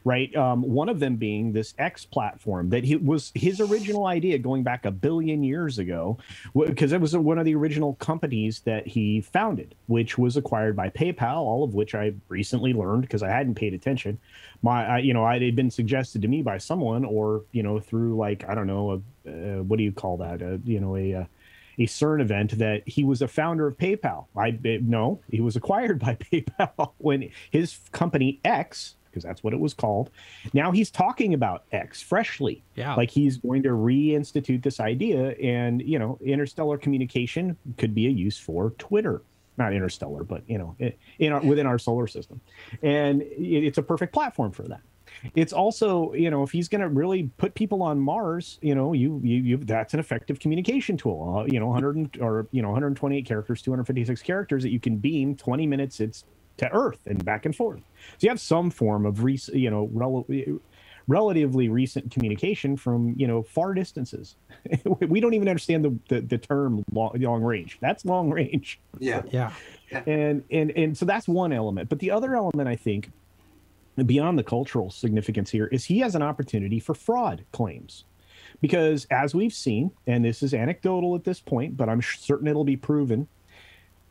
[0.06, 0.34] right?
[0.36, 4.64] Um, one of them being this X platform that he was his original idea going
[4.64, 6.18] back a billion years ago,
[6.56, 10.90] because it was one of the original companies that he founded, which was acquired by
[10.90, 14.20] PayPal, all of which I recently learned because I hadn't paid attention.
[14.62, 17.80] My, I, you know, it had been suggested to me by someone, or you know,
[17.80, 20.42] through like I don't know, a, uh, what do you call that?
[20.42, 21.26] A, you know, a uh,
[21.80, 24.26] a CERN event that he was a founder of PayPal.
[24.36, 29.60] I no, he was acquired by PayPal when his company X, because that's what it
[29.60, 30.10] was called.
[30.54, 32.64] Now he's talking about X freshly.
[32.76, 32.96] Yeah.
[32.96, 38.10] Like he's going to reinstitute this idea, and you know, interstellar communication could be a
[38.10, 39.22] use for Twitter.
[39.58, 40.76] Not interstellar, but you know,
[41.20, 42.42] in our, within our solar system,
[42.82, 44.82] and it, it's a perfect platform for that
[45.36, 48.94] it's also you know if he's going to really put people on mars you know
[48.94, 52.70] you you, you that's an effective communication tool uh, you know 100 or you know
[52.70, 56.26] 128 characters 256 characters that you can beam 20 minutes it's
[56.58, 57.82] to earth and back and forth.
[58.18, 60.26] So you have some form of rec- you know rel-
[61.08, 64.36] relatively recent communication from you know far distances.
[65.00, 67.78] We don't even understand the the, the term long, long range.
[67.82, 68.80] That's long range.
[69.00, 69.24] Yeah.
[69.32, 69.52] Yeah.
[70.06, 71.90] and and and so that's one element.
[71.90, 73.12] But the other element i think
[74.06, 78.06] beyond the cultural significance here is he has an opportunity for fraud claims.
[78.62, 82.64] Because as we've seen and this is anecdotal at this point but i'm certain it'll
[82.64, 83.28] be proven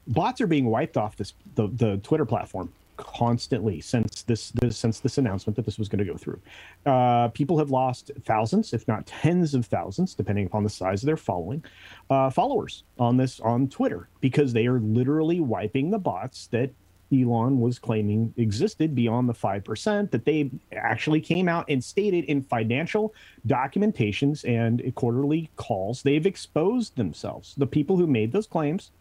[0.06, 5.00] bots are being wiped off this the, the twitter platform constantly since this, this since
[5.00, 6.40] this announcement that this was going to go through.
[6.86, 11.06] Uh, people have lost thousands, if not tens of thousands, depending upon the size of
[11.06, 11.64] their following,
[12.10, 16.70] uh, followers on this on Twitter because they are literally wiping the bots that
[17.12, 22.42] Elon was claiming existed beyond the 5% that they actually came out and stated in
[22.42, 23.12] financial
[23.46, 26.02] documentations and quarterly calls.
[26.02, 27.54] They've exposed themselves.
[27.56, 28.92] The people who made those claims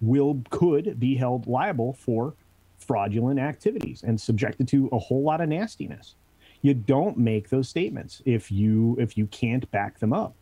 [0.00, 2.34] will could be held liable for
[2.78, 6.16] fraudulent activities and subjected to a whole lot of nastiness.
[6.62, 10.36] You don't make those statements if you if you can't back them up.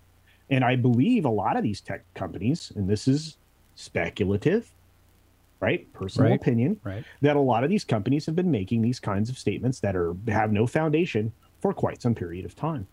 [0.51, 3.37] And I believe a lot of these tech companies, and this is
[3.75, 4.73] speculative,
[5.61, 5.93] right?
[5.93, 6.41] Personal Right.
[6.41, 7.05] opinion, Right.
[7.21, 10.17] that a lot of these companies have been making these kinds of statements that are
[10.29, 12.89] have no foundation for quite some period of time.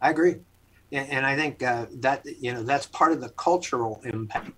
[0.00, 0.36] I agree,
[0.94, 4.52] and, and I think uh, that you know that's part of the cultural impact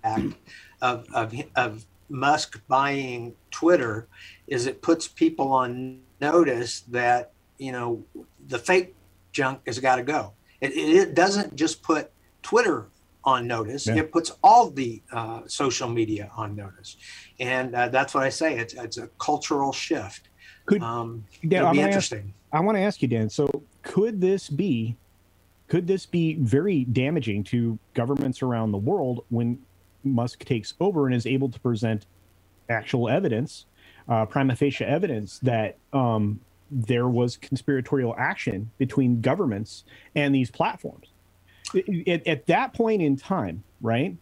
[0.81, 4.07] of of of Musk buying Twitter,
[4.47, 8.03] is it puts people on notice that you know
[8.47, 8.95] the fake
[9.31, 10.33] junk has got to go.
[10.61, 12.87] It, it, doesn't just put Twitter
[13.23, 13.97] on notice; Yeah.
[13.97, 16.97] it puts all the uh, social media on notice,
[17.39, 18.57] and uh, that's what I say.
[18.57, 20.29] It's it's a cultural shift.
[20.65, 22.33] Could- um, Dan, be gonna ask- interesting.
[22.53, 23.29] I want to ask you, Dan.
[23.29, 24.95] So, could this be,
[25.67, 29.59] could this be very damaging to governments around the world when
[30.03, 32.05] Musk takes over and is able to present
[32.69, 33.65] actual evidence,
[34.07, 36.39] uh, prima facie evidence that um,
[36.71, 39.83] there was conspiratorial action between governments
[40.15, 41.07] and these platforms?
[42.07, 44.15] At, at that point in time, right?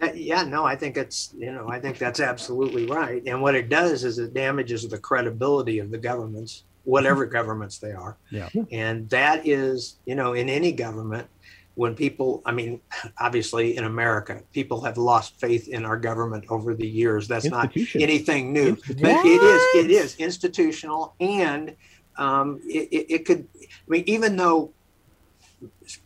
[0.00, 3.22] Uh, Yeah, no, I think it's, you know, I think that's absolutely right.
[3.26, 7.92] And what it does is it damages the credibility of the governments, whatever governments they
[7.92, 8.16] are.
[8.30, 8.48] Yeah.
[8.70, 11.26] And that is, you know, in any government,
[11.74, 12.80] when people, I mean,
[13.18, 17.28] obviously in America, people have lost faith in our government over the years.
[17.28, 21.74] That's not anything new, but it is, it is institutional and
[22.16, 24.72] um, it, it, it could, I mean, even though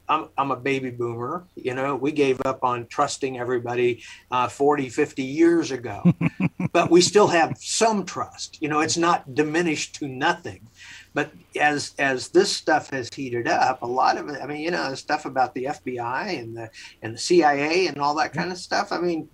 [0.08, 1.44] I'm, I'm a baby boomer.
[1.56, 6.02] You know, we gave up on trusting everybody uh, 40, 50 years ago,
[6.72, 8.60] but we still have some trust.
[8.60, 10.68] You know, it's not diminished to nothing.
[11.12, 14.40] But as as this stuff has heated up, a lot of it.
[14.40, 16.70] I mean, you know, the stuff about the FBI and the
[17.02, 18.92] and the CIA and all that kind of stuff.
[18.92, 19.28] I mean,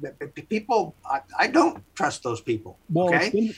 [0.48, 0.94] people.
[1.04, 2.78] I, I don't trust those people.
[2.88, 3.52] Well, okay,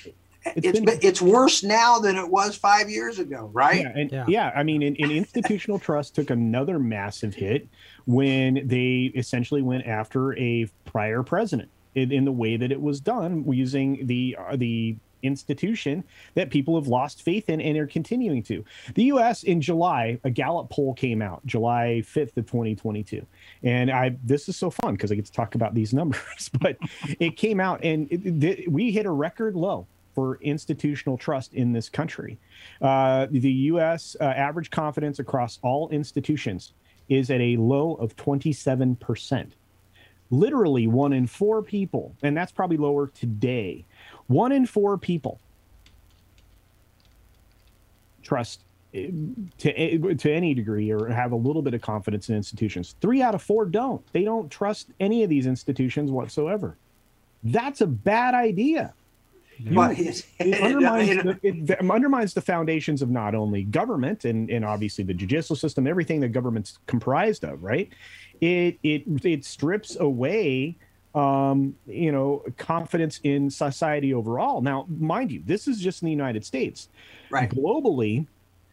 [0.46, 3.80] it's it's it's been- been, it's worse now than it was five years ago, right?
[3.82, 4.24] Yeah, and Yeah.
[4.28, 7.68] yeah, I mean, and, and institutional trust took another massive hit
[8.06, 13.00] when they essentially went after a prior president in, in the way that it was
[13.00, 18.40] done, using the uh, the institution that people have lost faith in and are continuing
[18.40, 18.64] to.
[18.94, 19.42] The U.S.
[19.42, 23.26] in July, a Gallup poll came out, July fifth of 2022,
[23.64, 26.76] and I this is so fun because I get to talk about these numbers, but
[27.18, 29.86] it came out and it, it- we hit a record low
[30.18, 32.40] for institutional trust in this country.
[32.82, 34.16] Uh, the U.S.
[34.20, 36.72] Uh, average confidence across all institutions
[37.08, 39.52] is at a low of 27%.
[40.32, 43.84] Literally, one in four people, and that's probably lower today,
[44.26, 45.38] one in four people
[48.20, 48.62] trust
[48.94, 49.10] eh,
[49.58, 52.96] to, eh, to any degree or have a little bit of confidence in institutions.
[53.00, 54.04] Three out of four don't.
[54.12, 56.76] They don't trust any of these institutions whatsoever.
[57.44, 58.94] That's a bad idea
[59.70, 64.64] Well, it's- it undermines, the, it undermines the foundations of not only government and, and
[64.64, 67.88] obviously the judicial system, everything that government's comprised of, right?
[68.40, 70.76] It it it strips away
[71.14, 74.60] um, you know, confidence in society overall.
[74.60, 76.88] Now, mind you, this is just in the United States.
[77.30, 77.50] right.
[77.50, 78.26] Globally,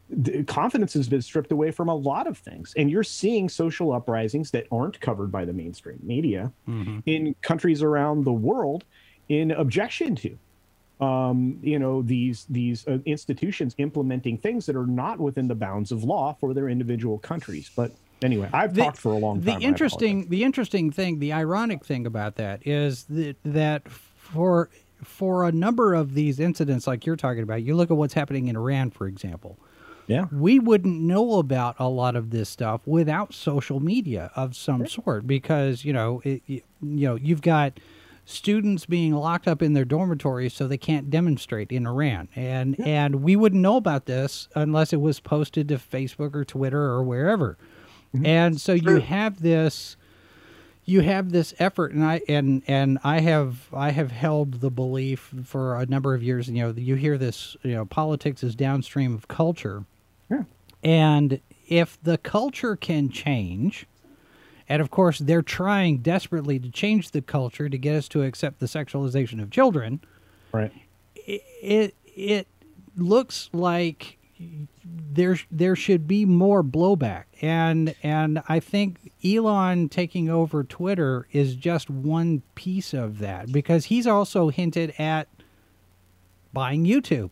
[0.09, 2.73] the confidence has been stripped away from a lot of things.
[2.77, 7.01] And you're seeing social uprisings that aren't covered by the mainstream media Mhm.
[7.07, 8.83] in countries around the world
[9.29, 10.37] in objection to
[10.99, 15.91] um, you know these these uh, institutions implementing things that are not within the bounds
[15.91, 17.69] of law for their individual countries.
[17.75, 17.91] But
[18.23, 21.83] anyway i've The- talked for a long time the interesting the interesting thing the ironic
[21.83, 24.69] thing about that is that, that for
[25.03, 28.47] for a number of these incidents like you're talking about you look at what's happening
[28.47, 29.59] in iran for example.
[30.07, 30.27] Yeah.
[30.31, 35.25] we wouldn't know about a lot of this stuff without social media of some sort
[35.25, 37.79] because you know it, you know you've got
[38.25, 42.27] students being locked up in their dormitories so they can't demonstrate in Iran.
[42.35, 46.81] And and we wouldn't know about this unless it was posted to Facebook or Twitter
[46.81, 47.57] or wherever.
[48.13, 48.25] Mm-hmm.
[48.25, 49.95] And so you have this
[50.85, 55.33] you have this effort and I and and I have I have held the belief
[55.43, 59.13] for a number of years you know you hear this you know politics is downstream
[59.13, 59.85] of culture.
[60.29, 60.43] Yeah.
[60.83, 63.85] and if the culture can change
[64.67, 68.59] And of course, they're trying desperately to change the culture to get us to accept
[68.59, 70.01] the sexualization of children.
[70.51, 70.71] Right.
[71.15, 72.47] It it, it
[72.97, 74.17] looks like
[75.13, 81.55] there there should be more blowback and and I think Elon taking over Twitter is
[81.55, 85.29] just one piece of that because he's also hinted at
[86.53, 87.31] buying YouTube.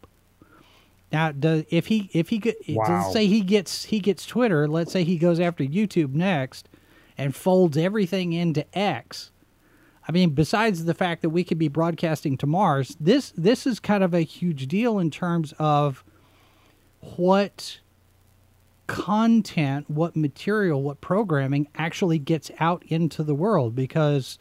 [1.11, 2.85] Now, does if he if he wow.
[2.87, 6.69] let's say he gets he gets Twitter, let's say he goes after YouTube next,
[7.17, 9.31] and folds everything into X.
[10.07, 13.79] I mean, besides the fact that we could be broadcasting to Mars, this this is
[13.79, 16.03] kind of a huge deal in terms of
[17.15, 17.79] what
[18.87, 24.37] content, what material, what programming actually gets out into the world because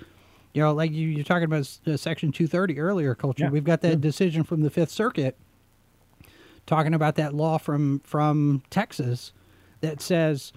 [0.52, 3.44] you know, like you, you're talking about uh, Section 230 earlier, culture.
[3.44, 3.50] Yeah.
[3.50, 3.94] We've got that Yeah.
[3.96, 5.36] decision from the Fifth Circuit
[6.66, 9.32] talking about that law from from Texas
[9.80, 10.52] that says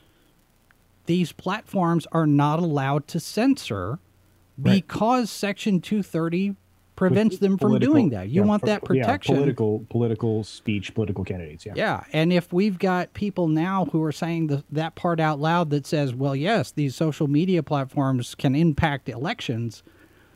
[1.06, 4.00] these platforms are not allowed to censor
[4.58, 4.76] Right.
[4.76, 6.56] because Section 230
[6.96, 8.30] prevents With them from doing that.
[8.30, 9.36] You yeah, want that protection.
[9.36, 11.66] Yeah, political, political speech, political candidates.
[11.66, 11.74] Yeah.
[11.76, 15.72] Yeah, and if we've got people now who are saying the, that part out loud
[15.72, 19.84] that says, "Well, yes, these social media platforms can impact elections,"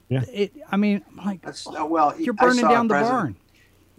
[0.10, 0.26] Yeah.
[0.34, 0.52] it.
[0.70, 3.38] I mean, I'm like, That's, uh, well, you're burning down the barn.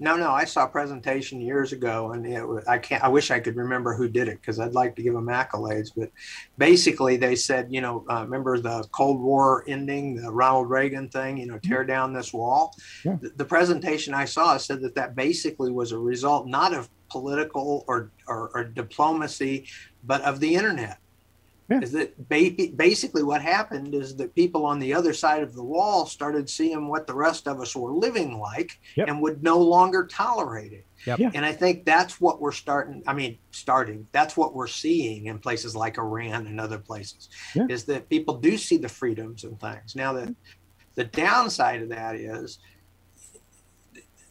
[0.02, 3.04] No, no, I saw a presentation years ago, and it was, I can't.
[3.04, 5.90] I wish I could remember who did it because I'd like to give them accolades.
[5.94, 6.10] But
[6.56, 11.36] basically, they said, you know, uh, remember the Cold War ending, the Ronald Reagan thing,
[11.36, 12.74] you know, tear down this wall.
[13.04, 13.18] Yeah.
[13.20, 17.84] The, the presentation I saw said that that basically was a result not of political
[17.86, 19.66] or or, or diplomacy,
[20.04, 20.98] but of the internet.
[21.70, 21.80] Yeah.
[21.82, 23.94] Is that ba- basically what happened?
[23.94, 27.46] Is that people on the other side of the wall started seeing what the rest
[27.46, 29.08] of us were living like, Yep.
[29.08, 30.84] and would no longer tolerate it.
[31.06, 31.18] Yep.
[31.20, 31.30] Yeah.
[31.32, 33.04] And I think that's what we're starting.
[33.06, 34.06] I mean, starting.
[34.10, 37.28] That's what we're seeing in places like Iran and other places.
[37.54, 37.66] Yeah.
[37.68, 39.94] Is that people do see the freedoms and things.
[39.94, 40.34] Now, the
[40.96, 42.58] the downside of that is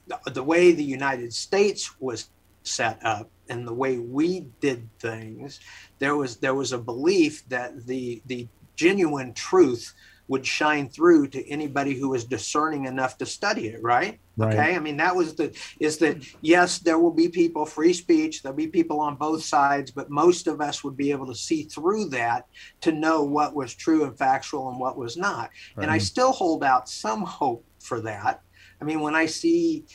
[0.07, 2.29] the, the way the United States was
[2.63, 5.59] set up and the way we did things.
[5.99, 9.93] There was there was a belief that the the genuine truth
[10.29, 13.81] would shine through to anybody who was discerning enough to study it.
[13.81, 14.19] Right.
[14.37, 14.53] Right.
[14.53, 14.75] Okay.
[14.75, 18.55] I mean, that was the is that yes, there will be people, free speech, there'll
[18.55, 22.05] be people on both sides, but most of us would be able to see through
[22.09, 22.45] that
[22.81, 25.49] to know what was true and factual and what was not.
[25.77, 28.41] And I still hold out some hope for that.
[28.81, 29.85] I mean, when I see,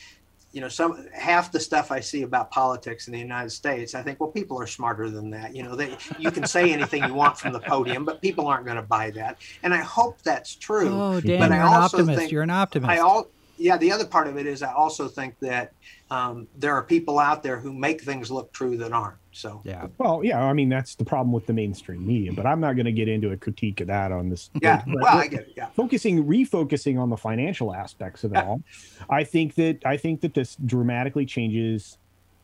[0.55, 4.01] you know, some half the stuff I see about politics in the United States, I
[4.01, 5.53] think, well, people are smarter than that.
[5.53, 8.63] You know, they you can say anything you want from the podium, but people aren't
[8.63, 9.37] going to buy that.
[9.63, 10.89] And I hope that's true.
[10.93, 12.19] Oh, Dan, But you're I an also optimist.
[12.19, 12.89] think- you're an optimist.
[12.89, 13.27] I all
[13.57, 13.75] yeah.
[13.75, 15.73] The other part of it is I also think that
[16.11, 19.17] um, there are people out there who make things look true that aren't.
[19.31, 19.87] So yeah.
[19.97, 20.43] Well, yeah.
[20.43, 23.07] I mean, that's the problem with the mainstream media, but I'm not going to get
[23.09, 24.49] into a critique of that on this.
[24.61, 24.83] yeah.
[24.87, 25.53] But- Well, I get it.
[25.57, 25.67] Yeah.
[25.75, 28.61] focusing refocusing on the financial aspects of it all
[29.09, 31.97] i think that i think that this dramatically changes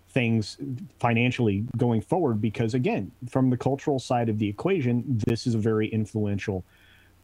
[0.09, 0.57] things
[0.99, 5.57] financially going forward because again from the cultural side of the equation this is a
[5.57, 6.63] very influential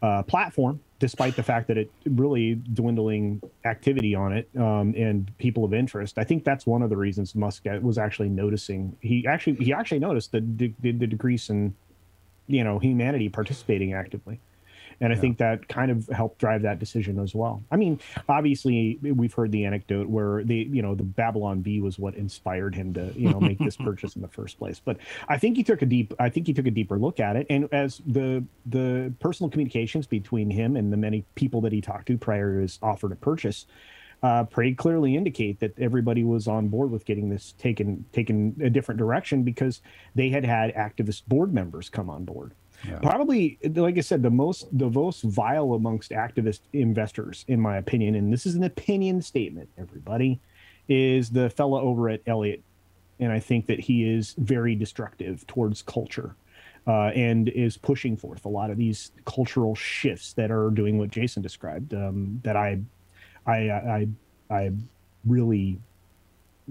[0.02, 5.64] uh, platform despite the fact that it really dwindling activity on it um, and people
[5.64, 6.18] of interest.
[6.18, 8.96] I think that's one of the reasons musk was actually noticing.
[9.02, 11.76] He actually he actually noticed the the, the decrease in
[12.48, 14.40] you know humanity participating actively
[15.00, 17.64] and I think that kind of helped drive that decision as well.
[17.72, 22.00] I mean, obviously, we've heard the anecdote where the you know the Babylon Bee was
[22.00, 24.82] what inspired him to you know make this purchase in the first place.
[24.84, 27.36] But I think he took a deep I think he took a deeper look at
[27.36, 31.82] it, and as the the personal communications between him and the many people that he
[31.82, 33.66] talked to prior to his offer to purchase.
[34.24, 38.68] Uh, pretty clearly indicate that everybody was on board with getting this taken taken a
[38.68, 39.80] different direction because
[40.16, 42.56] they had had activist board members come on board
[43.02, 48.16] probably like i said the most the most vile amongst activist investors in my opinion
[48.16, 50.40] and this is an opinion statement everybody
[50.88, 52.62] is the fella over at elliott.
[53.20, 56.36] And i think that he is very destructive towards culture
[56.86, 61.10] uh, and is pushing forth a lot of these cultural shifts that are doing what
[61.10, 62.80] jason described um, that i
[63.48, 64.08] i i
[64.52, 64.72] i
[65.26, 65.80] really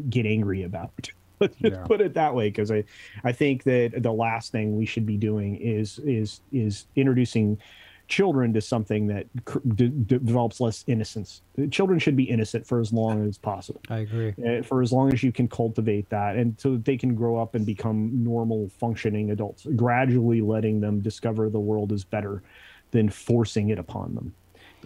[0.09, 0.93] get angry about
[1.41, 1.85] let's just Yeah.
[1.85, 2.85] put it that way because i
[3.25, 7.59] i think that the last thing we should be doing is is is introducing
[8.09, 12.79] children to something that cr- de- de- develops less innocence children should be innocent for
[12.79, 14.33] as long as possible I agree.
[14.47, 17.37] uh, for as long as you can cultivate that and so that they can grow
[17.37, 22.43] up and become normal functioning adults gradually letting them discover the world is better
[22.93, 24.33] than forcing it upon them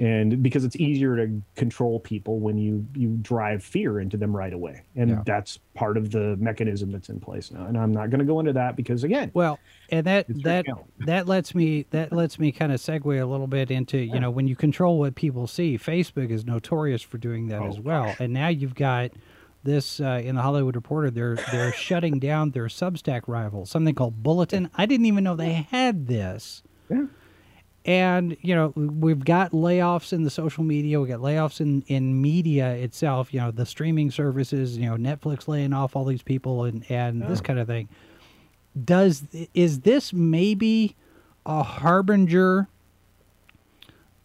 [0.00, 4.52] and because it's easier to control people when you you drive fear into them right
[4.52, 5.22] away and Yeah.
[5.24, 8.40] that's part of the mechanism that's in place now and i'm not going to go
[8.40, 9.58] into that because again Well,
[9.90, 10.64] and that that
[11.00, 14.30] that lets me that lets me kind of segue a little bit into you know
[14.30, 15.76] when you control what people see.
[15.78, 18.14] Facebook is notorious for doing that Oh, as well.
[18.18, 19.10] And now you've got
[19.62, 21.10] this uh, in the Hollywood Reporter.
[21.10, 24.70] They're they're shutting down their Substack rival, something called Bulletin.
[24.74, 26.62] I didn't even know they had this.
[26.88, 27.04] Yeah.
[27.86, 31.00] And you know we've got layoffs in the social media.
[31.00, 33.32] We got layoffs in in media itself.
[33.32, 34.76] You know the streaming services.
[34.76, 37.42] You know Netflix laying off all these people and and this oh.
[37.42, 37.88] kind of thing
[38.84, 39.24] does
[39.54, 40.96] is this maybe
[41.44, 42.68] a harbinger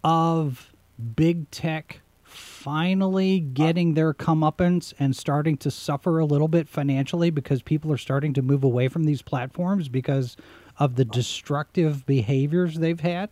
[0.04, 0.74] of
[1.16, 7.62] big tech finally getting their comeuppance and starting to suffer a little bit financially because
[7.62, 10.36] people are starting to move away from these platforms because
[10.78, 13.30] of the destructive behaviors they've had?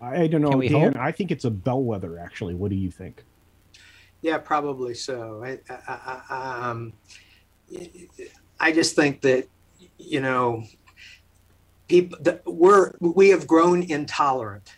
[0.00, 0.96] I, I don't know dan hope?
[0.96, 3.24] i think it's a bellwether actually what do you think
[4.20, 5.44] Yeah, probably so.
[5.44, 6.92] I, I, I, um,
[8.58, 9.46] I just think that
[9.96, 10.64] you know,
[11.88, 14.74] people that we're we have grown intolerant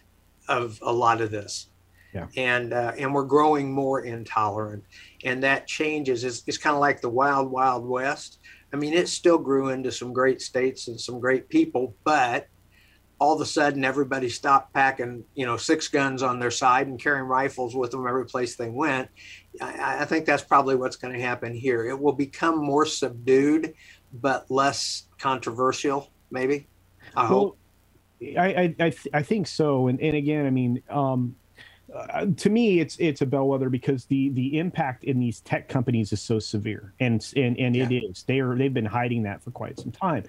[0.49, 1.69] of a lot of this,
[2.13, 2.27] Yeah.
[2.37, 4.85] and uh, and we're growing more intolerant,
[5.25, 6.23] and that changes.
[6.25, 8.39] It's, it's kind of like the wild wild west.
[8.73, 12.47] I mean, it still grew into some great states and some great people, but
[13.21, 17.01] all of a sudden everybody stopped packing you know six guns on their side and
[17.01, 19.09] carrying rifles with them every place they went
[19.61, 21.85] I, I think that's probably what's going to happen here.
[21.85, 23.75] It will become more subdued,
[24.13, 26.67] but less controversial, maybe.
[27.17, 27.59] I hope.
[28.23, 31.35] I I I, th- I think so, and and again, I mean, um,
[31.95, 36.13] uh, to me, it's it's a bellwether because the the impact in these tech companies
[36.13, 38.25] is so severe, and and and it is.
[38.25, 40.25] They are they've been hiding that for quite some time.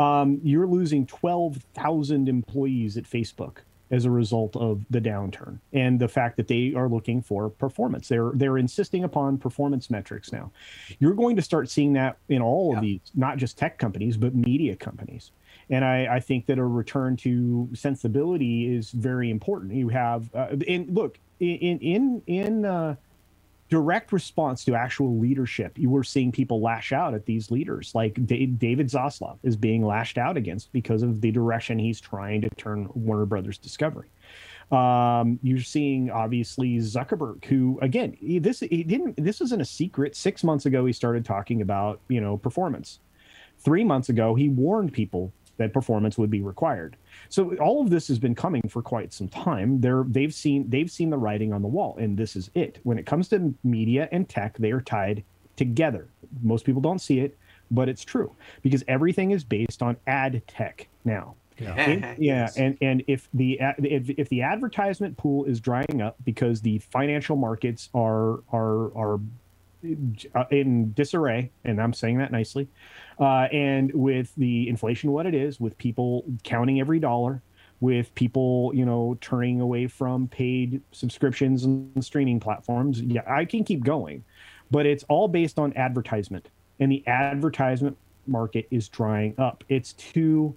[0.00, 3.58] Um, you're losing twelve thousand employees at Facebook
[3.90, 8.08] as a result of the downturn and the fact that they are looking for performance.
[8.08, 10.50] They're they're insisting upon performance metrics now.
[10.98, 14.34] You're going to start seeing that in all of these, not just tech companies, but
[14.34, 15.30] media companies.
[15.68, 19.74] And I, I think that a return to sensibility is very important.
[19.74, 22.96] You have, uh, and look, in in in uh,
[23.72, 27.94] direct response to actual leadership, you were seeing people lash out at these leaders.
[27.94, 32.42] Like Da- David Zaslav is being lashed out against because of the direction he's trying
[32.42, 34.10] to turn Warner Brothers Discovery.
[34.70, 39.16] Um, you're seeing obviously Zuckerberg, who again, he, this he didn't.
[39.16, 40.16] This isn't a secret.
[40.16, 42.98] Six months ago, he started talking about you know performance.
[43.58, 46.96] Three months ago, he warned people that performance would be required.
[47.28, 49.80] So all of this has been coming for quite some time.
[49.80, 52.78] They're they've seen they've seen the writing on the wall, and this is it.
[52.84, 55.24] When it comes to media and tech, they are tied
[55.56, 56.08] together.
[56.42, 57.36] Most people don't see it,
[57.70, 61.34] but it's true because everything is based on ad tech now.
[61.58, 62.56] And- yeah, Yes.
[62.56, 67.36] and and if the if, if the advertisement pool is drying up because the financial
[67.36, 69.20] markets are are are
[69.82, 72.68] in disarray, and I'm saying that nicely,
[73.18, 77.42] uh, and with the inflation what it is, with people counting every dollar,
[77.80, 83.64] with people you know turning away from paid subscriptions and streaming platforms, yeah, I can
[83.64, 84.24] keep going,
[84.70, 86.48] but it's all based on advertisement,
[86.80, 89.64] and the advertisement market is drying up.
[89.68, 90.56] It's too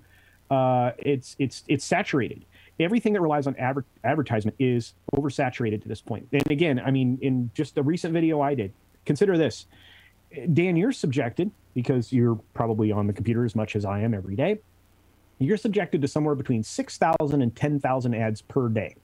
[0.49, 2.45] uh, it's it's it's saturated.
[2.80, 6.28] Everything that relies on adver- advertisement is oversaturated to this point.
[6.34, 8.73] And again, I mean, in just a recent video I did,
[9.06, 9.66] consider this,
[10.53, 14.36] Dan, you're subjected because you're probably on the computer as much as I am every
[14.36, 14.60] day.
[15.39, 18.95] You're subjected to somewhere between 6,000 and 10,000 ads per day.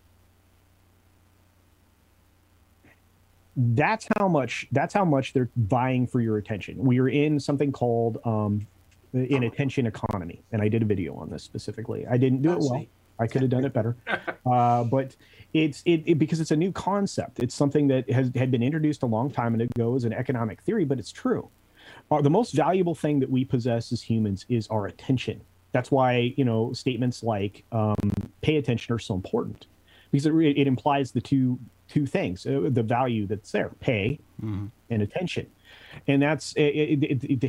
[3.58, 4.66] That's how much.
[4.72, 6.78] That's how much they're vying for your attention.
[6.78, 8.66] We are in something called um,
[9.12, 12.08] an attention economy, and I did a video on this specifically.
[12.10, 12.86] I didn't do it well.
[13.22, 13.95] I could have done it better,
[14.45, 15.15] uh, but
[15.53, 17.39] it's it, it because it's a new concept.
[17.39, 20.86] It's something that has had been introduced a long time ago as an economic theory,
[20.86, 21.49] but it's true.
[22.09, 25.41] Uh, the most valuable thing that we possess as humans is our attention.
[25.72, 27.95] That's why you know statements like um,
[28.41, 29.67] "pay attention" are so important
[30.11, 34.19] because it, it implies the two two things: uh, the value that's there, pay,
[34.89, 35.47] and attention,
[36.07, 37.41] and that's it,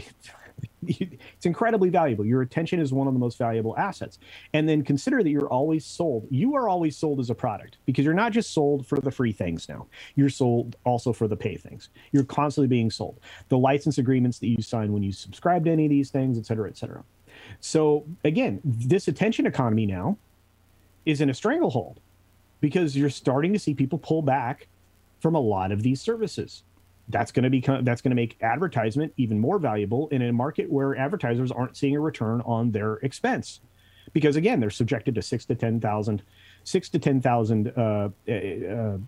[0.87, 2.25] it's incredibly valuable.
[2.25, 4.19] Your attention is one of the most valuable assets.
[4.53, 6.27] And then consider that you're always sold.
[6.31, 9.33] You are always sold as a product because you're not just sold for the free
[9.33, 9.87] things now.
[10.15, 11.91] You're sold also for the pay things.
[12.13, 13.21] You're constantly being sold.
[13.49, 16.47] The license agreements that you sign when you subscribe to any of these things, et
[16.47, 17.05] cetera, et cetera.
[17.61, 20.19] So again, this attention economy now
[21.07, 22.01] is in a stranglehold
[22.61, 24.69] because you're starting to see people pull back
[25.21, 26.63] from a lot of these services
[27.13, 30.71] that's going to become that's going to make advertisement even more valuable in a market
[30.71, 33.61] where advertisers aren't seeing a return on their expense
[34.13, 36.23] because again they're subjected to six to ten thousand
[36.65, 38.99] six to ten thousand uh, uh,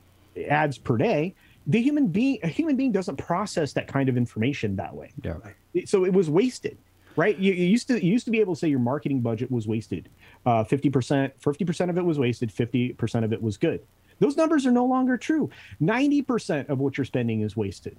[0.48, 1.34] ads per day.
[1.66, 5.12] The human being, a human being, doesn't process that kind of information that way.
[5.22, 5.38] Yeah.
[5.86, 6.76] So it was wasted,
[7.16, 7.38] right?
[7.38, 9.66] You, you used to you used to be able to say your marketing budget was
[9.66, 10.10] wasted.
[10.44, 12.52] Uh, fifty percent, fifty percent of it was wasted.
[12.52, 13.80] Fifty percent of it was good.
[14.20, 15.50] Those numbers are no longer true.
[15.80, 17.96] Ninety percent of what you're spending is wasted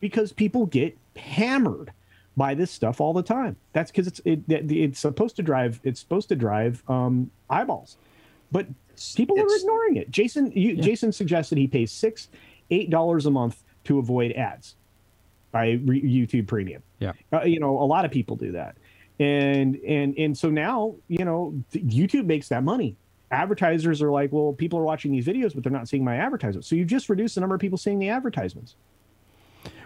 [0.00, 1.92] because people get hammered
[2.36, 3.56] by this stuff all the time.
[3.72, 7.96] That's because it's it, it's supposed to drive it's supposed to drive um, eyeballs,
[8.52, 8.66] but
[9.14, 10.10] people it's, are ignoring it.
[10.10, 10.82] Jason you, yeah.
[10.82, 12.28] Jason suggested he pays six
[12.70, 14.76] eight dollars a month to avoid ads
[15.52, 16.82] by re- YouTube Premium.
[16.98, 18.76] Yeah, uh, you know a lot of people do that,
[19.18, 22.96] and and and so now you know YouTube makes that money.
[23.30, 26.68] Advertisers are like, well, people are watching these videos, but they're not seeing my advertisements.
[26.68, 28.76] So you just reduce the number of people seeing the advertisements.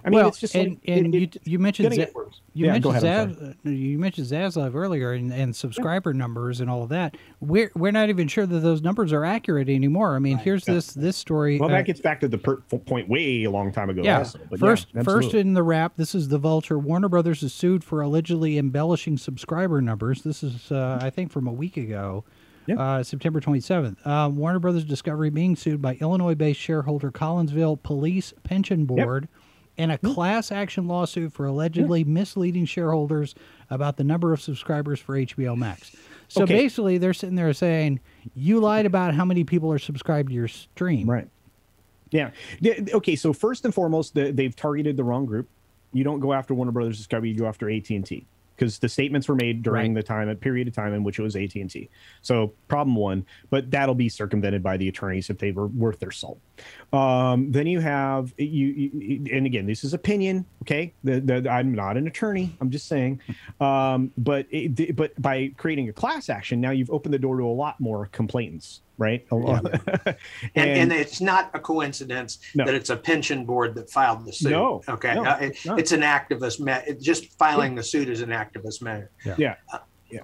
[0.04, 2.06] I mean, well, it's just and, like, and it, you, you mentioned Z-
[2.54, 6.18] you yeah, mentioned Zaz, you mentioned Zaslav earlier and, and subscriber yeah.
[6.18, 7.16] numbers and all of that.
[7.40, 10.16] We're we're not even sure that those numbers are accurate anymore.
[10.16, 10.44] I mean, right.
[10.44, 10.74] here's yeah.
[10.74, 11.58] this this story.
[11.58, 14.02] Well, uh, that gets back to the per- point way a long time ago.
[14.02, 14.18] Yeah.
[14.18, 14.38] Also.
[14.58, 15.96] first, first in the wrap.
[15.96, 16.78] This is the Vulture.
[16.78, 20.22] Warner Brothers is sued for allegedly embellishing subscriber numbers.
[20.22, 22.24] This is, uh, I think, from a week ago.
[22.78, 23.96] Uh, September 27th.
[24.04, 29.40] Uh, Warner Brothers Discovery being sued by Illinois based shareholder Collinsville Police Pension Board yep
[29.80, 33.34] and a class action lawsuit for allegedly misleading shareholders
[33.70, 35.96] about the number of subscribers for HBO Max.
[36.28, 36.54] So okay.
[36.54, 38.00] basically, they're sitting there saying,
[38.34, 41.08] you lied about how many people are subscribed to your stream.
[41.08, 41.28] Right.
[42.10, 42.30] Yeah.
[42.62, 43.16] Okay.
[43.16, 45.48] So first and foremost, they've targeted the wrong group.
[45.92, 47.30] You don't go after Warner Brothers Discovery.
[47.30, 48.26] You go after AT and T
[48.60, 50.00] because the statements were made during right.
[50.00, 51.88] the time, a period of time in which it was AT and T.
[52.20, 56.10] So problem one, but that'll be circumvented by the attorneys if they were worth their
[56.10, 56.38] salt.
[56.92, 60.44] Um, then you have you, you, and again, this is opinion.
[60.62, 62.54] Okay, the, the, I'm not an attorney.
[62.60, 63.22] I'm just saying,
[63.62, 67.44] um, but it, but by creating a class action, now you've opened the door to
[67.44, 69.26] a lot more complainants right?
[69.32, 69.60] Yeah.
[70.04, 70.16] and,
[70.54, 72.66] and, and, it's not a coincidence no.
[72.66, 74.50] that it's a pension board that filed the suit.
[74.50, 76.60] No, okay, no, uh, it, it's an activist.
[76.60, 77.78] Me- just filing yeah.
[77.78, 79.10] the suit is an activist measure.
[79.24, 79.54] Yeah, yeah.
[79.72, 79.78] Uh,
[80.10, 80.20] yeah.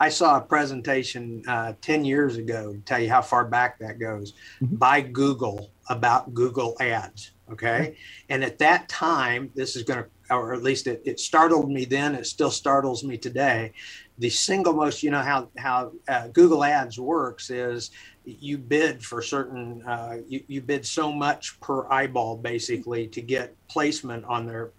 [0.00, 4.00] I saw a presentation uh, ten years ago to tell you how far back that
[4.00, 4.32] goes
[4.62, 4.76] mm-hmm.
[4.76, 7.32] by Google about Google Ads.
[7.52, 7.96] Okay,
[8.30, 11.84] and at that time, this is going to or at least it, it startled me
[11.84, 12.14] then.
[12.14, 13.72] It still startles me today
[14.20, 17.90] the single most, you know, how how uh, Google Ads works is
[18.24, 23.56] you bid for certain, uh, you, you bid so much per eyeball basically to get
[23.66, 24.72] placement on their.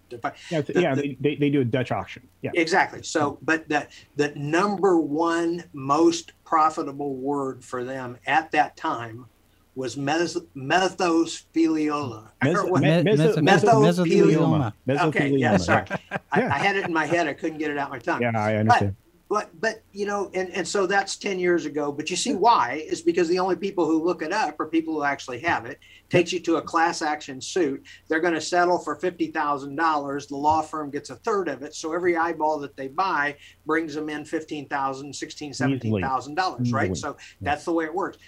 [0.48, 2.26] Yeah, the, yeah the, they, they do a Dutch auction.
[2.42, 3.02] Yeah, exactly.
[3.02, 9.26] So, but that the number one most profitable word for them at that time
[9.74, 12.28] was mes- methospheliola.
[12.42, 14.72] Mesothelioma.
[14.88, 15.86] Okay, yeah, sorry.
[16.30, 17.26] I, I, had it in my head.
[17.26, 18.20] I couldn't get it out my tongue.
[18.20, 18.94] Yeah, I understand.
[19.32, 22.84] But, but you know and, and so that's 10 years ago but you see why
[22.86, 25.78] is because the only people who look it up are people who actually have it.
[26.10, 27.82] Takes you to a class action suit.
[28.08, 31.74] They're going to settle for $50000 the law firm gets a third of it.
[31.74, 36.94] So every eyeball that they buy brings them in $15000 $16000 $17000 right?
[36.94, 38.18] So that's the way it works.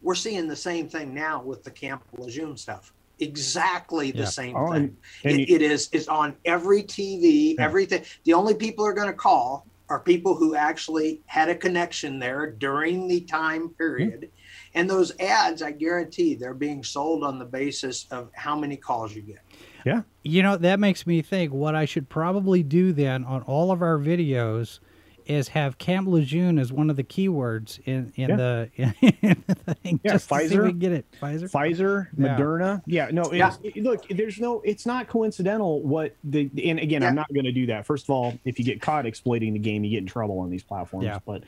[0.00, 2.94] We're seeing the same thing now with the camp lejeune stuff.
[3.18, 4.24] Exactly the yeah.
[4.24, 4.76] same oh, thing.
[4.76, 7.64] and, and it, you, it is is on every tv yeah.
[7.64, 8.04] everything.
[8.24, 12.50] The only people are going to call are people who actually had a connection there
[12.50, 14.22] during the time period.
[14.22, 14.78] Mm-hmm.
[14.78, 19.14] And those ads, I guarantee, they're being sold on the basis of how many calls
[19.14, 19.40] you get.
[19.84, 20.02] Yeah.
[20.22, 23.80] You know, that makes me think what I should probably do then on all of
[23.80, 24.80] our videos
[25.26, 28.36] is have Camp Lejeune as one of the keywords in, in yeah.
[28.36, 30.00] the in the thing.
[30.02, 30.64] Yeah, just Pfizer.
[30.64, 31.06] we get it.
[31.20, 31.50] Pfizer.
[31.50, 32.38] Pfizer, yeah.
[32.38, 32.82] Moderna.
[32.86, 33.54] Yeah, no, yeah.
[33.62, 37.08] It, look, there's no it's not coincidental what the and again, yeah.
[37.08, 37.86] I'm not gonna do that.
[37.86, 40.50] First of all, if you get caught exploiting the game, you get in trouble on
[40.50, 41.06] these platforms.
[41.06, 41.18] Yeah.
[41.24, 41.42] But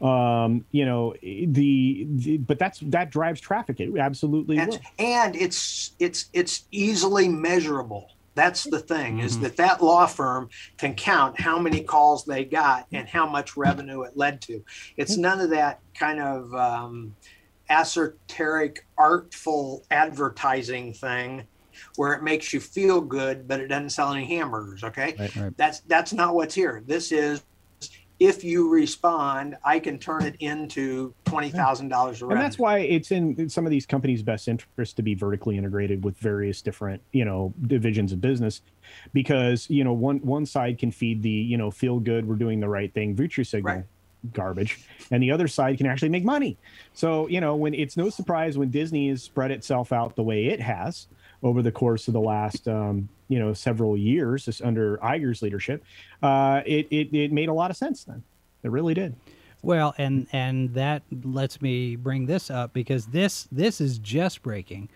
[0.00, 5.92] um you know the, the, but that's that drives traffic it absolutely and, and it's
[6.00, 9.44] it's it's easily measurable that's the thing is mm-hmm.
[9.44, 14.02] that that law firm can count how many calls they got and how much revenue
[14.02, 14.62] it led to.
[14.96, 17.14] It's none of that kind of um,
[17.68, 21.46] esoteric, artful advertising thing
[21.96, 24.84] where it makes you feel good, but it doesn't sell any hamburgers.
[24.84, 25.56] Okay, right, right.
[25.56, 26.82] that's that's not what's here.
[26.86, 27.42] This is
[28.20, 32.22] if you respond, I can turn it into twenty thousand dollars.
[32.22, 36.04] And that's why it's in some of these companies' best interest to be vertically integrated
[36.04, 38.62] with various different, you know, divisions of business,
[39.12, 42.60] because you know one one side can feed the you know feel good, we're doing
[42.60, 43.76] the right thing, virtue signal.
[43.76, 43.84] Right.
[44.32, 46.56] garbage and the other side can actually make money
[46.94, 50.46] so you know when it's no surprise when disney has spread itself out the way
[50.46, 51.08] it has
[51.42, 55.84] over the course of the last um, you know several years under Iger's leadership,
[56.22, 58.22] uh, it, it it made a lot of sense then.
[58.62, 59.14] It really did.
[59.62, 64.88] Well, and and that lets me bring this up because this this is just breaking.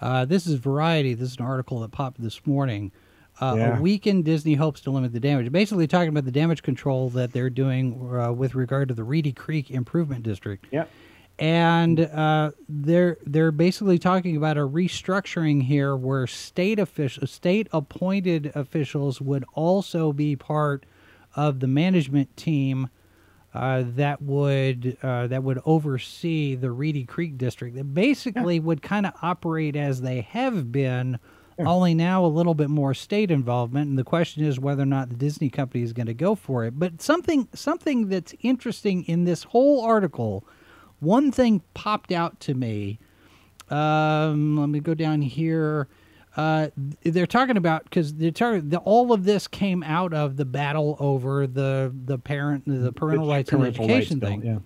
[0.00, 1.14] Uh, this is Variety.
[1.14, 2.92] This is an article that popped this morning.
[3.40, 3.78] Uh, Yeah.
[3.78, 5.50] A weekend Disney hopes to limit the damage.
[5.52, 7.86] Basically, talking about the damage control that they're doing
[8.18, 10.66] uh, with regard to the Reedy Creek Improvement District.
[10.70, 10.84] Yeah.
[11.38, 18.52] And uh, they're they're basically talking about a restructuring here where state official state appointed
[18.54, 20.86] officials would also be part
[21.34, 22.88] of the management team
[23.56, 29.06] uh, that would uh, that would oversee the Reedy Creek district that basically would kind
[29.06, 31.18] of operate as they have been.
[31.58, 35.08] Only now a little bit more state involvement, and the question is whether or not
[35.08, 36.78] the Disney company is going to go for it.
[36.78, 40.44] But something something that's interesting in this whole article
[41.00, 42.98] one thing popped out to me.
[43.70, 45.88] Um, let me go down here.
[46.36, 46.68] Uh,
[47.02, 48.68] they're talking about because they're talking.
[48.68, 53.26] The, all of this came out of the battle over the the parent the parental
[53.28, 54.58] rights and education rights thing bill, Yeah.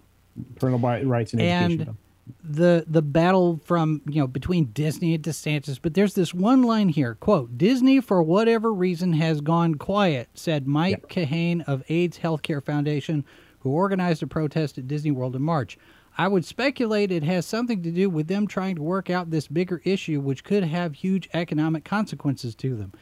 [0.58, 1.80] Parental bi- rights and, education.
[1.88, 1.96] and
[2.42, 5.78] the the battle from you know between Disney and DeSantis.
[5.80, 10.66] But there's this one line here: "quote Disney for whatever reason has gone quiet," said
[10.66, 13.24] Mike Kahane of AIDS Healthcare Foundation,
[13.60, 15.78] who organized a protest at Disney World in March.
[16.20, 19.48] I would speculate it has something to do with them trying to work out this
[19.48, 22.92] bigger issue, which could have huge economic consequences to them.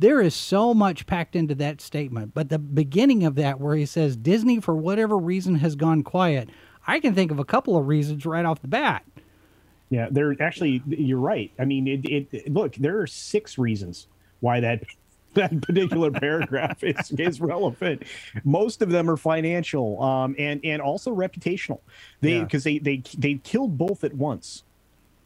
[0.00, 3.86] There is so much packed into that statement, but the beginning of that, where he
[3.86, 6.50] says Disney, for whatever reason, has gone quiet,
[6.84, 9.04] I can think of a couple of reasons right off the bat.
[9.88, 11.52] Yeah, there actually you're right.
[11.60, 14.08] I mean, it, it look, there are six reasons
[14.40, 14.82] why that
[15.34, 18.02] that particular paragraph is, is relevant.
[18.44, 21.80] Most of them are financial um, and and also reputational.
[22.20, 22.44] They Yeah.
[22.44, 24.64] because they they they killed both at once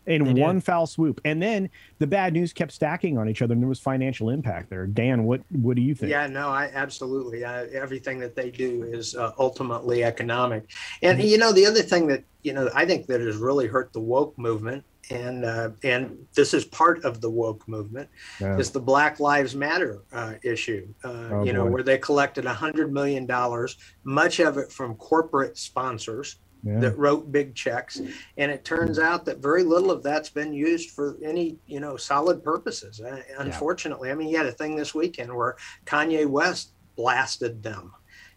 [0.08, 0.40] in They did.
[0.42, 3.68] one foul swoop, and then the bad news kept stacking on each other, and there
[3.68, 4.86] was financial impact there.
[4.86, 6.10] Dan, what what do you think?
[6.10, 7.44] Yeah, no, I absolutely.
[7.44, 10.70] Uh, everything that they do is uh, ultimately economic.
[11.02, 13.92] And you know, the other thing that you know, I think that has really hurt
[13.92, 18.08] the woke movement, and uh, and this is part of the woke movement,
[18.40, 18.56] Yeah.
[18.56, 20.88] is the Black Lives Matter uh, issue.
[21.04, 21.70] Uh, Oh, you know, boy.
[21.72, 26.80] where they collected a hundred million dollars, much of it from corporate sponsors Yeah.
[26.80, 28.00] that wrote big checks.
[28.36, 31.96] And it turns out that very little of that's been used for any you know
[31.96, 33.00] solid purposes.
[33.00, 35.56] Uh, unfortunately i mean you had a thing this weekend where
[35.86, 37.92] kanye west blasted them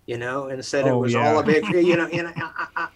[0.05, 1.31] you know and said it Oh, was yeah.
[1.33, 2.87] all a big you know and I, I, I,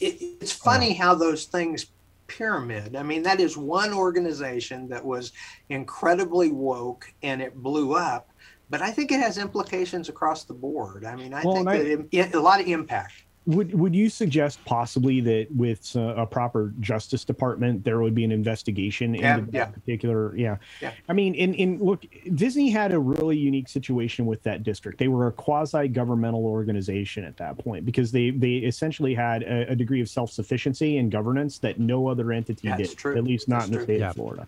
[0.00, 1.86] it, it's funny how those things
[2.26, 2.96] pyramid.
[2.96, 5.30] I mean that is one organization that was
[5.68, 8.30] incredibly woke and it blew up
[8.68, 11.04] but i think it has implications across the board.
[11.04, 13.14] I mean i Well, think I- that it, a lot of impact
[13.46, 18.24] Would would you suggest possibly that with uh, a proper Justice Department there would be
[18.24, 19.64] an investigation Yeah, into that yeah.
[19.66, 20.36] particular?
[20.36, 20.56] Yeah.
[20.82, 20.92] Yeah.
[21.08, 24.98] I mean, in in look, Disney had a really unique situation with that district.
[24.98, 29.70] They were a quasi governmental organization at that point because they they essentially had a,
[29.70, 32.98] a degree of self sufficiency and governance that no other entity That's did.
[32.98, 33.16] true.
[33.16, 33.84] At least not That's in the true.
[33.84, 34.08] state Yeah.
[34.10, 34.46] of Florida.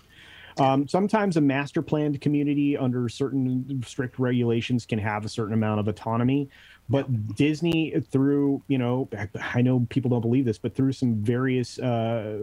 [0.58, 5.78] Um, sometimes a master planned community under certain strict regulations can have a certain amount
[5.78, 6.48] of autonomy,
[6.90, 9.08] but Disney, through you know,
[9.54, 12.38] I know people don't believe this, but through some various uh,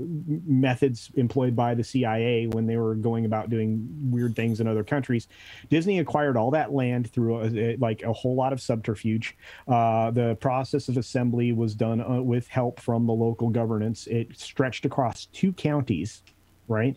[0.45, 4.83] methods employed by the CIA when they were going about doing weird things in other
[4.83, 5.27] countries,
[5.69, 9.35] Disney acquired all that land through a, like a whole lot of subterfuge.
[9.67, 14.07] Uh, the process of assembly was done uh, with help from the local governance.
[14.07, 16.21] It stretched across two counties,
[16.67, 16.95] right?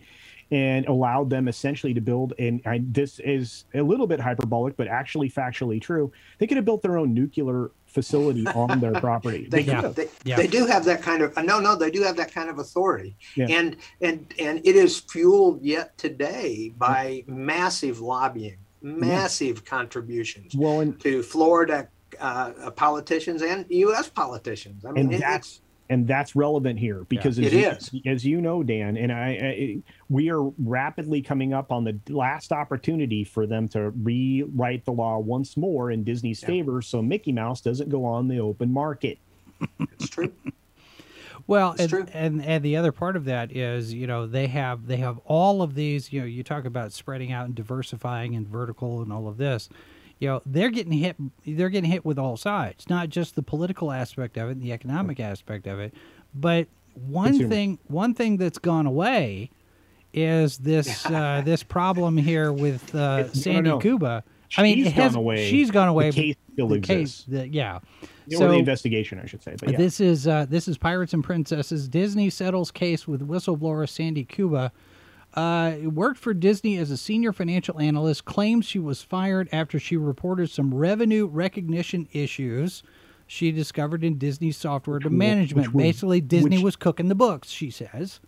[0.51, 4.89] And allowed them essentially to build and I, this is a little bit hyperbolic but
[4.89, 9.65] actually factually true they could have built their own nuclear facility on their property They,
[9.65, 9.89] could Yeah.
[9.89, 10.37] they, Yeah.
[10.37, 13.17] they do have that kind of no no they do have that kind of authority
[13.37, 13.47] Yeah.
[13.51, 20.99] and and and it is fueled yet today by massive lobbying massive contributions well and
[21.01, 21.89] to Florida
[22.21, 24.09] uh, politicians and U.S.
[24.09, 24.85] politicians.
[24.85, 25.61] I mean, and it- that's
[25.91, 27.91] and that's relevant here because as, It you, is.
[28.07, 29.79] as you know dan and I, I
[30.09, 35.19] we are rapidly coming up on the last opportunity for them to rewrite the law
[35.19, 36.49] once more in disney's Yeah.
[36.49, 39.19] favor so mickey mouse doesn't go on the open market
[39.81, 40.33] it's true.
[41.47, 42.07] Well, It's and, true.
[42.13, 45.63] and and the other part of that is, you know, they have they have all
[45.63, 46.13] of these.
[46.13, 49.71] You know, you talk about spreading out and diversifying and vertical and all of this.
[50.19, 51.17] You know, they're getting hit.
[51.47, 54.73] They're getting hit with all sides, not just the political aspect of it, and the
[54.73, 55.95] economic aspect of it,
[56.35, 57.49] but one Consumer.
[57.49, 57.79] thing.
[57.87, 59.51] One thing that's gone away
[60.13, 63.79] is this uh, this problem here with uh, Sandy no.
[63.79, 64.25] Kuba.
[64.57, 65.51] I mean, She's it has, gone away.
[65.51, 66.11] She's gone away.
[66.11, 67.79] the case still the exists case, the, yeah.
[68.41, 69.77] or the investigation i should say but yeah.
[69.77, 71.89] This is uh, this is Pirates and Princesses.
[71.89, 74.73] Disney settles case with whistleblower Sandy Kuba.
[75.39, 78.25] Uh, worked for Disney as a senior financial analyst.
[78.25, 82.83] Claims she was fired after she reported some revenue recognition issues
[83.29, 85.77] she discovered in Disney software to management.
[85.77, 87.51] Basically, Disney which- was cooking the books.
[87.51, 88.19] She says.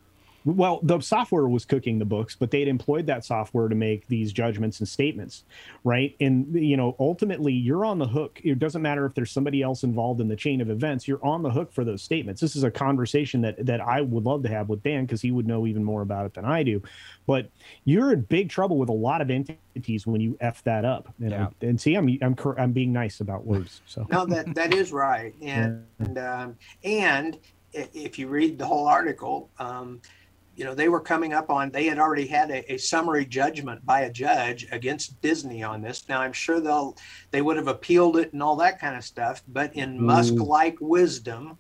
[0.45, 4.33] Well, the software was cooking the books, but they'd employed that software to make these
[4.33, 5.45] judgments and statements,
[5.85, 6.17] right?
[6.21, 8.41] And you know, ultimately, you're on the hook.
[8.43, 11.07] It doesn't matter if there's somebody else involved in the chain of events.
[11.07, 12.41] You're on the hook for those statements.
[12.41, 15.31] This is a conversation that that I would love to have with Dan because he
[15.31, 16.83] would know even more about it than I do.
[17.27, 17.51] But
[17.85, 21.13] you're in big trouble with a lot of entities when you f that up.
[21.19, 21.53] You know?
[21.61, 23.83] And see, I'm I'm cor- I'm being nice about words.
[23.87, 27.39] So No, that that is right, and and, um, and
[27.73, 30.01] if you read the whole article, um,
[30.57, 31.71] you know they were coming up on.
[31.71, 36.09] They had already had a, a summary judgment by a judge against Disney on this.
[36.09, 36.97] Now I'm sure they'll
[37.31, 40.01] they would have appealed it and all that kind of stuff, but in Mm.
[40.01, 41.59] Musk-like wisdom,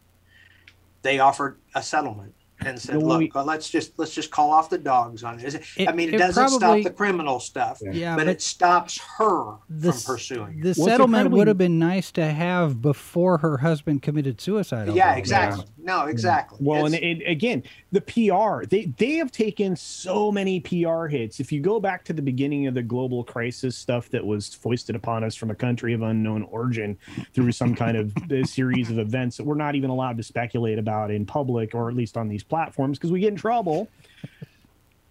[1.03, 2.35] they offered a settlement
[2.65, 5.55] and said, Well, "Look, we- let's just let's just call off the dogs on it."
[5.77, 8.43] It- I mean, it, it doesn't probably- stop the criminal stuff, Yeah, but, but it
[8.43, 10.61] stops her the, from pursuing.
[10.61, 10.75] the it.
[10.75, 14.89] settlement incredibly- would have been nice to have before her husband committed suicide.
[14.95, 15.19] Yeah, all this.
[15.19, 15.65] exactly.
[15.83, 16.59] No, exactly.
[16.61, 21.41] Well, and, It's- and again, the PR they they have taken so many PR hits.
[21.41, 24.95] If you go back to the beginning of the global crisis stuff that was foisted
[24.97, 26.99] upon us from a country of unknown origin
[27.35, 28.13] through some kind of
[28.49, 31.97] series of events that we're not even allowed to speculate about in public or at
[31.97, 33.89] least on these platforms because we get in trouble.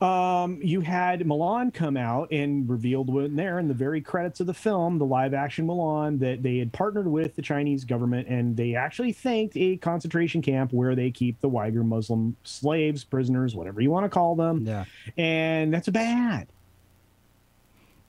[0.01, 4.47] Um, you had Mulan come out and revealed in there in the very credits of
[4.47, 8.55] the film, the live action Mulan, that they had partnered with the Chinese government and
[8.55, 13.81] they actually thanked a concentration camp where they keep the Uyghur Muslim slaves, prisoners, whatever
[13.81, 14.65] you want to call them.
[14.65, 14.85] Yeah.
[15.17, 16.47] And that's bad.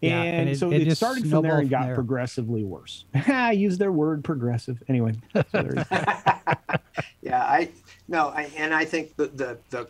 [0.00, 1.94] Yeah, and, and it- so it it, started from there and got there.
[1.96, 3.04] progressively worse.
[3.14, 4.80] I use their word progressive.
[4.88, 5.14] Anyway.
[5.34, 5.86] so there
[7.20, 7.68] yeah, I
[8.10, 9.88] no, I, and I think the the the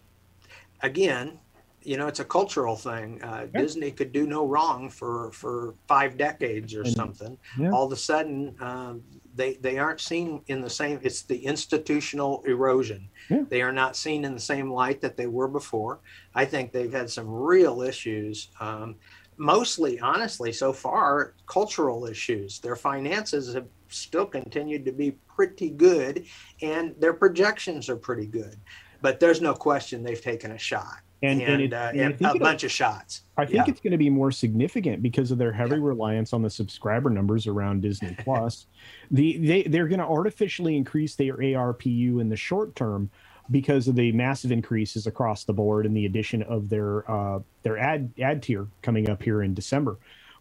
[0.83, 1.39] again,
[1.83, 3.21] you know, it's a cultural thing.
[3.23, 3.61] Uh, Yeah.
[3.63, 7.39] Disney could do no wrong for for five decades or And- something.
[7.59, 7.71] yeah.
[7.73, 9.03] All of a sudden, um,
[9.35, 11.01] they they aren't seen in the same.
[11.03, 13.09] It's the institutional erosion.
[13.31, 13.45] Yeah.
[13.49, 16.01] They are not seen in the same light that they were before.
[16.35, 18.49] I think they've had some real issues.
[18.61, 18.97] Um,
[19.39, 22.61] mostly, honestly, so far, cultural issues.
[22.61, 26.25] Their finances have still continued to be pretty good,
[26.63, 28.57] and their projections are pretty good.
[29.03, 32.05] But there's no question they've taken a shot And, and, and, it, uh, and I
[32.05, 33.23] and think a bunch of shots.
[33.37, 33.65] I think Yeah.
[33.69, 37.47] it's going to be more significant because of their heavy reliance on the subscriber numbers
[37.47, 38.67] around Disney Plus.
[39.11, 43.11] the they they're going to artificially increase their ARPU in the short term
[43.51, 47.79] because of the massive increases across the board and the addition of their uh, their
[47.79, 49.99] ad ad tier coming up here in December.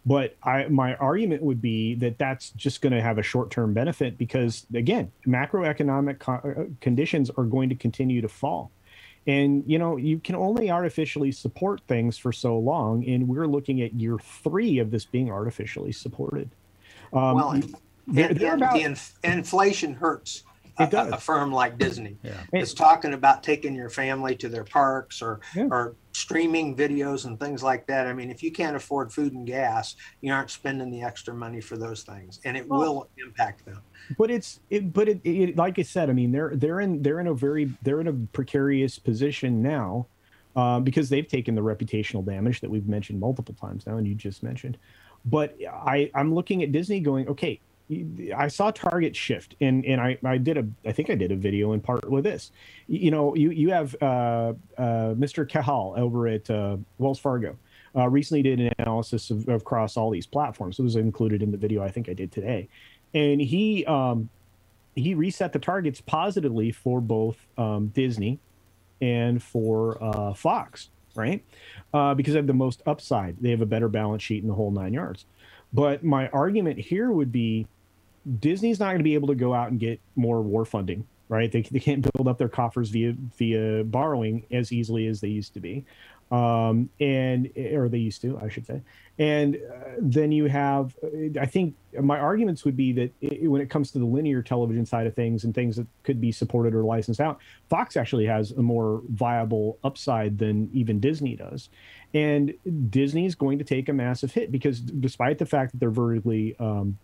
[0.09, 3.75] But I, my argument would be that that's just going to have a short term
[3.75, 8.71] benefit because again, macroeconomic co- uh, conditions are going to continue to fall
[9.27, 13.81] and you know you can only artificially support things for so long and we're looking
[13.81, 16.49] at year three of this being artificially supported
[17.11, 17.75] um, well, and,
[18.07, 20.43] they're- and- they're about- the inf- inflation hurts.
[20.79, 21.09] A-.
[21.13, 22.17] A, firm like Disney.
[22.23, 22.33] Yeah.
[22.53, 25.67] It's talking about taking your family to their parks or Yeah.
[25.71, 28.07] or streaming videos and things like that.
[28.07, 31.61] I mean, if you can't afford food and gas, you aren't spending the extra money
[31.61, 33.81] for those things, and it Well- will impact them.
[34.17, 37.19] but it's it, but it, it like i said i mean they're they're in they're
[37.19, 40.07] in a very they're in a precarious position now
[40.55, 44.15] uh, because they've taken the reputational damage that we've mentioned multiple times now and you
[44.15, 44.77] just mentioned
[45.25, 47.59] but i i'm looking at disney going okay
[48.35, 51.35] I saw Target shift, and and I, I did a I think I did a
[51.35, 52.51] video in part with this.
[52.87, 55.49] You know, you you have uh, uh, Mr.
[55.49, 57.57] Cahall over at uh, Wells Fargo.
[57.95, 60.77] Uh, recently did an analysis of, of across all these platforms.
[60.77, 62.69] It was included in the video I think I did today,
[63.15, 64.29] and he um,
[64.95, 68.39] he reset the targets positively for both um, Disney
[69.01, 71.43] and for uh, Fox, right?
[71.91, 73.37] Uh, because they have the most upside.
[73.41, 75.25] They have a better balance sheet in the whole nine yards.
[75.73, 77.67] But my argument here would be
[78.39, 81.51] Disney's not going to be able to go out and get more war funding, right?
[81.51, 85.53] They, they can't build up their coffers via via borrowing as easily as they used
[85.53, 85.85] to be,
[86.31, 88.81] um, and or they used to, I should say.
[89.17, 90.95] And uh, then you have,
[91.39, 94.85] I think my arguments would be that it, when it comes to the linear television
[94.85, 98.51] side of things and things that could be supported or licensed out, Fox actually has
[98.51, 101.69] a more viable upside than even Disney does.
[102.13, 102.53] And
[102.89, 106.55] Disney is going to take a massive hit because despite the fact that they're vertically
[106.59, 106.97] um,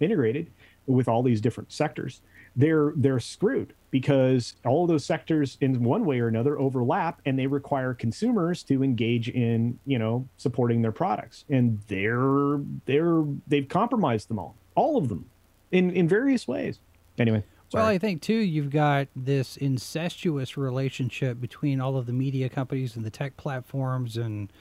[0.00, 0.50] integrated
[0.86, 2.20] with all these different sectors,
[2.56, 7.38] they're they're screwed because all of those sectors in one way or another overlap and
[7.38, 13.68] they require consumers to engage in you know supporting their products and they're they're they've
[13.68, 15.26] compromised them all all of them
[15.70, 16.80] in in various ways
[17.18, 17.86] anyway Well.
[17.86, 23.04] I think too, you've got this incestuous relationship between all of the media companies and
[23.04, 24.52] the tech platforms, and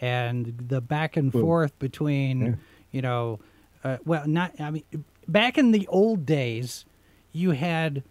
[0.00, 1.42] and the back and Boom.
[1.42, 2.54] forth between, Yeah.
[2.90, 3.38] you know,
[3.84, 4.82] uh, well, not I mean,
[5.28, 6.84] back in the old days,
[7.32, 8.02] you had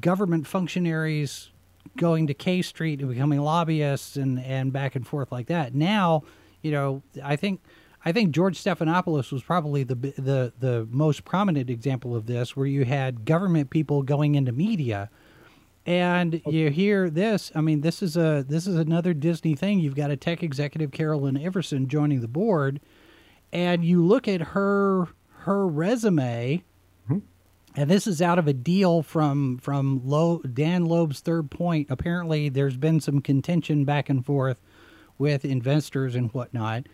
[0.00, 1.50] government functionaries
[1.96, 5.74] going to K Street and becoming lobbyists and, and back and forth like that.
[5.74, 6.22] Now,
[6.62, 7.60] you know, I think
[8.04, 12.66] I think George Stephanopoulos was probably the the the most prominent example of this, where
[12.66, 15.10] you had government people going into media,
[15.86, 16.50] and oh.
[16.50, 17.52] you hear this.
[17.54, 19.80] I mean, this is a this is another Disney thing.
[19.80, 22.80] You've got a tech executive, Carolyn Everson, joining the board,
[23.52, 25.08] and you look at her
[25.42, 26.64] her resume
[27.76, 31.86] and this is out of a deal from from Lo, Dan Loeb's Third Point.
[31.90, 34.58] Apparently, there's been some contention back and forth
[35.18, 36.86] with investors and whatnot.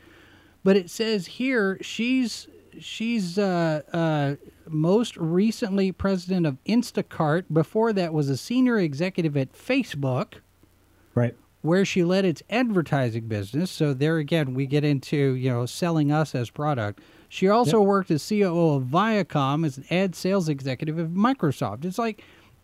[0.63, 2.47] But it says here she's
[2.79, 4.37] she's uh, uh,
[4.69, 7.45] most recently president of Instacart.
[7.53, 10.35] Before that, was a senior executive at Facebook.
[11.15, 11.35] Right.
[11.63, 13.73] Where she led its advertising business.
[13.73, 17.01] So there again, we get into you know selling us as product.
[17.29, 17.87] She also yep.
[17.87, 21.85] worked as COO of Viacom as an ad sales executive of Microsoft.
[21.85, 22.23] It's like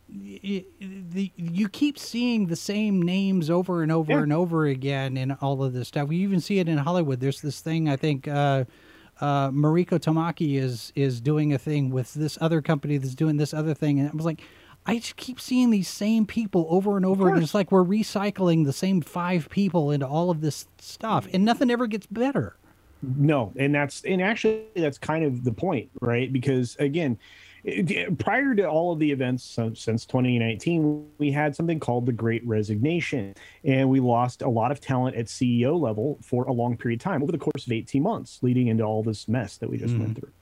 [0.09, 4.23] you, you keep seeing the same names over and over yeah.
[4.23, 6.09] and over again in all of this stuff.
[6.09, 7.21] We even see it in Hollywood.
[7.21, 8.65] There's this thing I think uh,
[9.21, 13.53] uh, Mariko Tamaki is is doing a thing with this other company that's doing this
[13.55, 14.43] other thing, and I was like.
[14.87, 17.43] I just keep seeing these same people over and over again.
[17.43, 21.71] It's like we're recycling the same five people into all of this stuff, and nothing
[21.71, 22.59] ever gets better.
[23.17, 26.33] No, and that's and actually that's kind of the point, right?
[26.33, 27.19] Because again,
[27.65, 29.43] it, prior to all of the events
[29.75, 33.35] since 2019, we had something called the Great Resignation,
[33.65, 37.05] and we lost a lot of talent at CEO level for a long period of
[37.05, 39.95] time over the course of 18 months, leading into all this mess that we just
[39.95, 40.01] mm.
[40.01, 40.33] went through.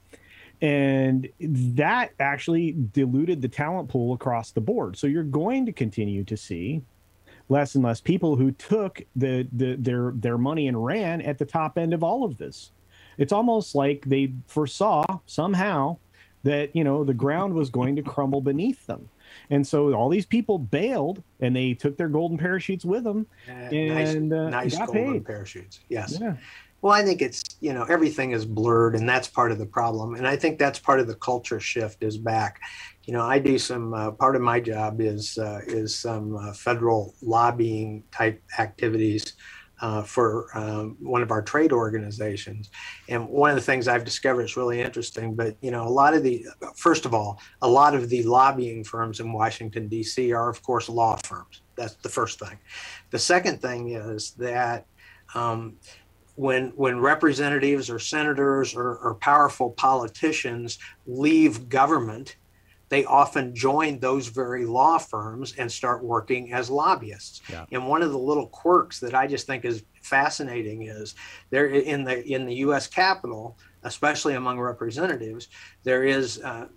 [0.61, 4.97] And that actually diluted the talent pool across the board.
[4.97, 6.83] So you're going to continue to see
[7.49, 11.45] less and less people who took the, the their their money and ran at the
[11.45, 12.71] top end of all of this.
[13.17, 15.97] It's almost like they foresaw somehow
[16.43, 19.09] that you know the ground was going to crumble beneath them.
[19.49, 24.29] And so all these people bailed and they took their golden parachutes with them and
[24.29, 25.25] nice, uh, nice golden paid.
[25.25, 25.79] parachutes.
[25.89, 26.17] Yes.
[26.19, 26.35] Yeah.
[26.81, 30.15] Well, I think it's, you know, everything is blurred and that's part of the problem.
[30.15, 32.59] And I think that's part of the culture shift is back
[33.05, 36.53] you know, I do some uh, part of my job is uh, is some uh,
[36.53, 39.33] federal lobbying type activities
[39.81, 42.69] uh, for um, one of our trade organizations.
[43.09, 45.35] And one of the things I've discovered is really interesting.
[45.35, 46.45] But you know, a lot of the
[46.75, 50.31] first of all, a lot of the lobbying firms in Washington D.C.
[50.31, 51.61] are, of course, law firms.
[51.75, 52.57] That's the first thing.
[53.11, 54.85] The second thing is that.
[55.35, 55.77] Um,
[56.35, 62.37] when when representatives or senators or, or powerful politicians leave government,
[62.93, 67.41] they often join those very law firms and start working as lobbyists.
[67.49, 67.65] Yeah.
[67.71, 71.15] And one of the little quirks that I just think is fascinating is
[71.49, 72.85] there in the in the U.S.
[72.85, 75.47] Capitol, especially among representatives,
[75.83, 76.67] there is, uh,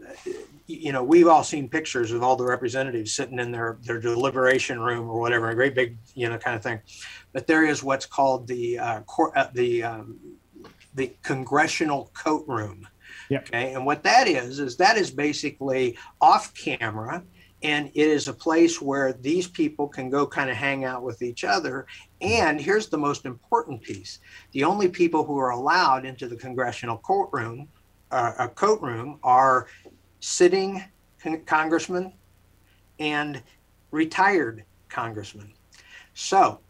[0.67, 4.81] you know, we've all seen pictures of all the representatives sitting in their their deliberation
[4.81, 6.81] room or whatever, a great big, you know, kind of thing.
[7.35, 10.19] But there is what's called the uh, cor- uh, the um,
[10.95, 12.89] the congressional coat room
[13.29, 13.49] Yep.
[13.49, 13.73] Okay.
[13.73, 17.23] And what that is, is that is basically off camera.
[17.63, 21.23] And it is a place where these people can go kind of hang out with
[21.23, 21.87] each other.
[22.21, 24.21] And here's the most important piece
[24.53, 27.69] the only people who are allowed into the congressional courtroom,
[28.11, 29.69] uh, a coat room, are
[30.21, 30.85] sitting
[31.23, 32.13] con- congressmen
[32.99, 33.43] and
[33.91, 35.53] retired congressmen.
[36.15, 36.61] So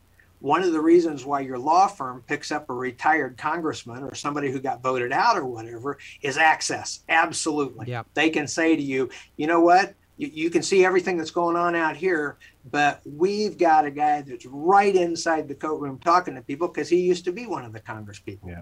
[0.41, 4.51] one of the reasons why your law firm picks up a retired congressman or somebody
[4.51, 7.01] who got voted out or whatever is access.
[7.09, 7.87] Absolutely.
[7.89, 8.07] Yep.
[8.15, 9.95] They can say to you, you know what?
[10.19, 12.37] You, you can see everything that's going on out here,
[12.71, 16.89] but we've got a guy that's right inside the coat room talking to people because
[16.89, 18.49] he used to be one of the congresspeople.
[18.49, 18.61] Yeah.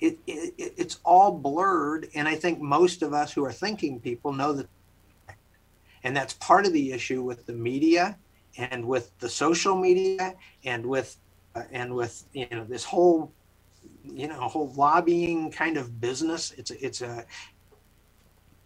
[0.00, 2.08] It, it, it's all blurred.
[2.14, 4.68] And I think most of us who are thinking people know that.
[6.02, 8.16] And that's part of the issue with the media
[8.56, 10.34] and with the social media
[10.64, 11.16] and with
[11.54, 13.32] uh, and with you know this whole
[14.04, 17.24] you know whole lobbying kind of business it's a, it's a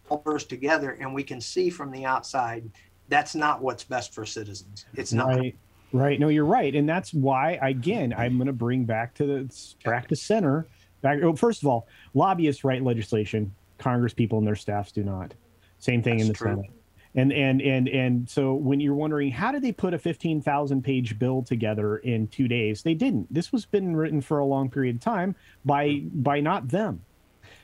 [0.09, 2.69] all burst together and we can see from the outside
[3.09, 4.85] that's not what's best for citizens.
[4.95, 5.27] It's not.
[5.27, 5.55] Right.
[5.93, 6.19] Right.
[6.19, 6.75] No you're right.
[6.75, 10.65] And that's why again i'm going to bring back to the practice center.
[11.01, 13.53] Back well, first of all lobbyists write legislation.
[13.77, 15.33] Congress people and their staffs do not.
[15.79, 16.49] Same thing that's in the true.
[16.49, 16.71] senate
[17.15, 21.17] and and and and so when you're wondering how did they put a 15,000 page
[21.17, 22.83] bill together in 2 days?
[22.83, 23.33] They didn't.
[23.33, 27.01] This was been written for a long period of time by by not them.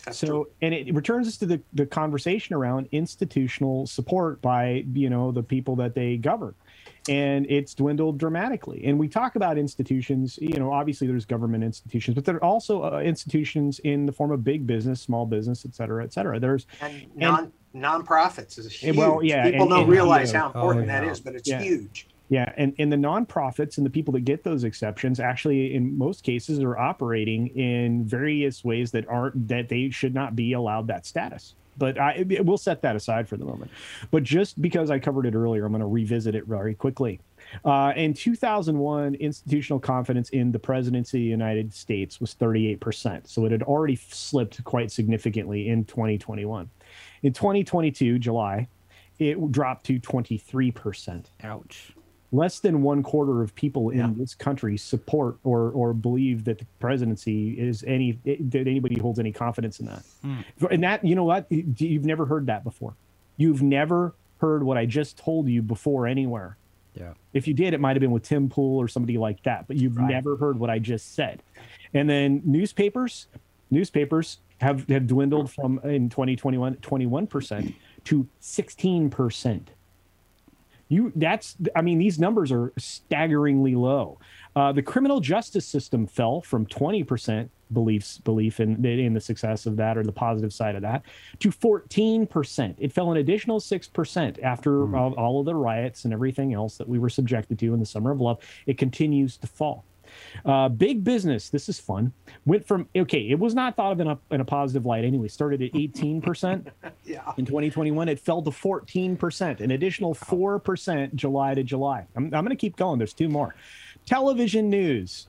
[0.06, 0.48] That's so true.
[0.62, 5.44] and it returns us to the the conversation around institutional support by you know the
[5.44, 6.56] people that they govern.
[7.10, 8.84] And it's dwindled dramatically.
[8.86, 12.84] And we talk about institutions you know obviously there's government institutions but there are also
[12.84, 16.40] uh, institutions in the form of big business small business et cetera et cetera.
[16.40, 18.96] There's and non nonprofits is huge.
[18.98, 21.12] Well, yeah, people and- don't and- realize how important Oh, yeah.
[21.12, 21.62] is, but it's Yeah.
[21.62, 22.08] huge.
[22.30, 26.24] Yeah, and, and the nonprofits and the people that get those exceptions actually, in most
[26.24, 31.06] cases, are operating in various ways that aren't that they should not be allowed that
[31.06, 31.56] status.
[31.78, 33.72] But I we'll set that aside for the moment.
[34.12, 37.20] But just because I covered it earlier, I'm going to revisit it very quickly.
[37.66, 43.28] Uh, in 2001, institutional confidence in the presidency of the United States was 38%.
[43.28, 46.70] So it had already slipped quite significantly in 2021.
[47.24, 48.68] In 2022, July,
[49.20, 51.94] it dropped to 23% Ouch.
[52.32, 54.12] less than one quarter of people in Yeah.
[54.16, 59.32] this country support or or believe that the presidency is any that anybody holds any
[59.32, 60.04] confidence in that.
[60.24, 60.38] Hmm.
[60.72, 62.96] And that you know what you've never heard that before.
[63.38, 66.58] You've never heard what I just told you before anywhere.
[66.96, 67.14] Yeah.
[67.34, 69.78] If you did, it might have been with Tim Pool or somebody like that, but
[69.78, 70.10] you've Right.
[70.10, 71.42] never heard what I just said.
[71.94, 73.28] And then newspapers,
[73.70, 77.74] newspapers have, have dwindled from in 2021 21%
[78.06, 79.62] to 16%.
[80.88, 84.20] You that's I mean these numbers are staggeringly low.
[84.58, 89.78] Uh, the criminal justice system fell from 20% beliefs belief in in the success of
[89.78, 91.04] that or the positive side of that
[91.40, 92.76] to 14%.
[92.78, 96.90] It fell an additional 6% after all, all of the riots and everything else that
[96.90, 98.40] we were subjected to in the summer of love.
[98.66, 99.86] It continues to fall.
[100.46, 102.14] Uh, big business, this is fun.
[102.46, 105.28] Went from okay, it was not thought of in a, in a positive light anyway.
[105.28, 106.72] Started at 18%.
[107.04, 107.34] Yeah.
[107.38, 112.06] In 2021, it fell to 14%, an additional 4% July to July.
[112.16, 113.00] I'm, I'm going to keep going.
[113.00, 113.56] There's two more.
[114.06, 115.28] Television news.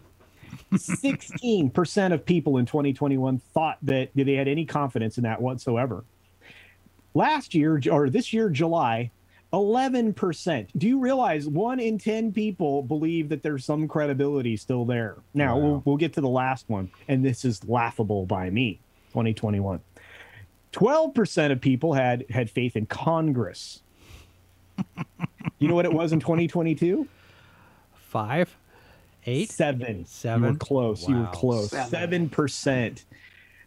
[0.73, 6.05] 16% of people in 2021 thought that they had any confidence in that whatsoever.
[7.15, 9.11] Last year, or this year, July,
[9.53, 10.69] 11%.
[10.77, 15.17] Do you realize one in 10 people believe that there's some credibility still there?
[15.35, 15.63] Now, Wow.
[15.63, 18.81] we'll, we'll get to the last one, and this is laughable by me
[19.11, 19.81] 2021.
[20.73, 23.83] 12% of people had had faith in Congress.
[25.59, 27.07] you know what it was in 2022?
[28.09, 28.57] Five,
[29.27, 29.99] eight, Seven.
[30.01, 30.53] You Seven?
[30.53, 31.07] were close.
[31.09, 31.71] You were close.
[31.71, 31.91] Seven.
[31.91, 33.05] Seven percent.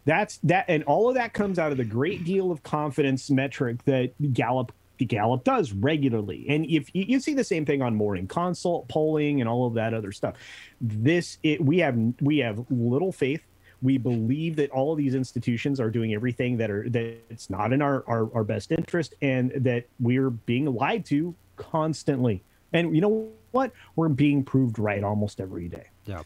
[0.04, 3.84] That's that, and all of that comes out of the great deal of confidence metric
[3.86, 4.72] that Gallup
[5.04, 6.46] Gallup does regularly.
[6.48, 9.94] And if you, see the same thing on morning consult polling and all of that
[9.94, 10.34] other stuff,
[10.80, 13.42] this it we have we have little faith.
[13.82, 17.72] We believe that all of these institutions are doing everything that are that it's not
[17.72, 22.42] in our, our, our best interest and that we're being lied to constantly.
[22.72, 23.72] And you know what?
[23.94, 25.88] We're being proved right almost every day.
[26.06, 26.22] Yeah.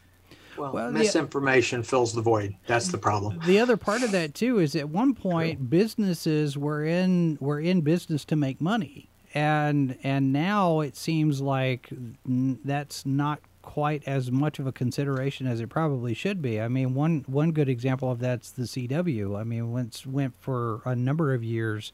[0.60, 2.54] Well, Well, the- misinformation fills the void.
[2.66, 3.40] That's the problem.
[3.46, 7.80] The other part of that too is at one point businesses were in were in
[7.80, 11.88] business to make money, and and now it seems like
[12.26, 16.60] that's not quite as much of a consideration as it probably should be.
[16.60, 19.38] I mean, one one good example of that's the CW.
[19.38, 21.92] I mean, once went for a number of years,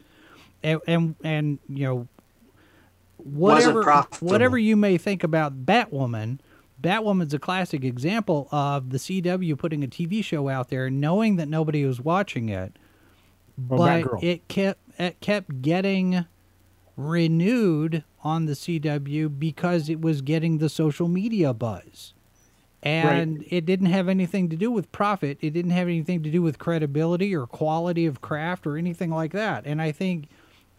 [0.62, 2.08] and and, and you know
[3.18, 3.82] whatever
[4.20, 6.38] whatever you may think about Batwoman,
[6.86, 11.48] Batwoman's a classic example of the CW putting a TV show out there, knowing that
[11.48, 12.78] nobody was watching it,
[13.68, 16.26] Or but it kept it kept getting
[16.96, 22.14] renewed on the CW because it was getting the social media buzz.
[22.82, 25.38] And it didn't have anything to do with profit.
[25.40, 29.32] It didn't have anything to do with credibility or quality of craft or anything like
[29.32, 29.66] that.
[29.66, 30.28] And I think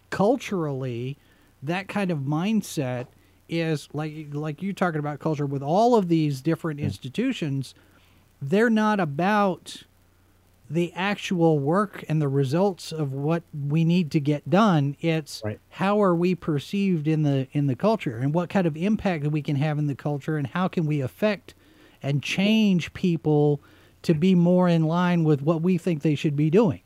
[0.10, 1.18] culturally,
[1.62, 3.08] that kind of mindset
[3.50, 7.74] is like like you talking about culture with all of these different institutions.
[8.42, 9.84] They're not about
[10.70, 14.98] the actual work and the results of what we need to get done.
[15.00, 15.60] It's Right.
[15.70, 19.30] how are we perceived in the in the culture and what kind of impact that
[19.30, 21.54] we can have in the culture and how can we affect
[22.04, 23.62] and change people
[24.04, 26.82] to be more in line with what we think they should be doing.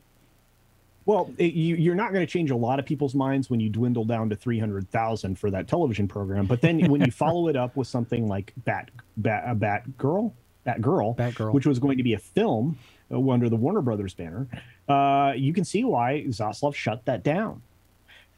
[1.12, 3.68] Well, it, you, you're not going to change a lot of people's minds when you
[3.68, 6.45] dwindle down to 300,000 for that television program.
[6.45, 10.34] But then when you follow it up with something like Bat, Bat, uh, Bat Girl,
[10.64, 11.51] Bat Girl, Batgirl.
[11.51, 12.78] which was going to be a film
[13.12, 14.47] uh, under the Warner Brothers banner,
[14.88, 17.62] uh, you can see why Zaslav shut that down.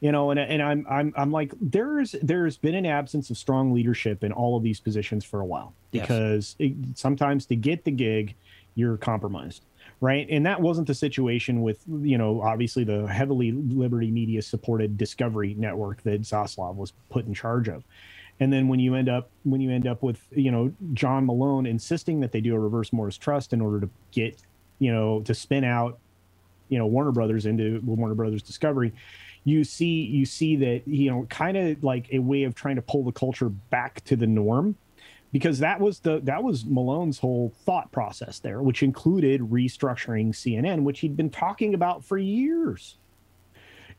[0.00, 3.72] You know, and, and I'm I'm I'm like there's there's been an absence of strong
[3.72, 6.02] leadership in all of these positions for a while Yes.
[6.02, 8.34] because it, sometimes to get the gig,
[8.74, 9.64] you're compromised
[10.04, 10.26] right?
[10.28, 15.54] And that wasn't the situation with, you know, obviously the heavily Liberty Media supported Discovery
[15.54, 17.84] network that Zaslav was put in charge of.
[18.38, 21.64] And then when you end up when you end up with, you know, John Malone
[21.64, 24.36] insisting that they do a reverse Morris trust in order to get,
[24.78, 25.98] you know, to spin out,
[26.68, 28.92] you know, Warner Brothers into Warner Brothers Discovery,
[29.44, 32.82] you see you see that, you know, kind of like a way of trying to
[32.82, 34.76] pull the culture back to the norm
[35.34, 40.84] because that was the that was Malone's whole thought process there, which included restructuring CNN,
[40.84, 42.98] which he'd been talking about for years.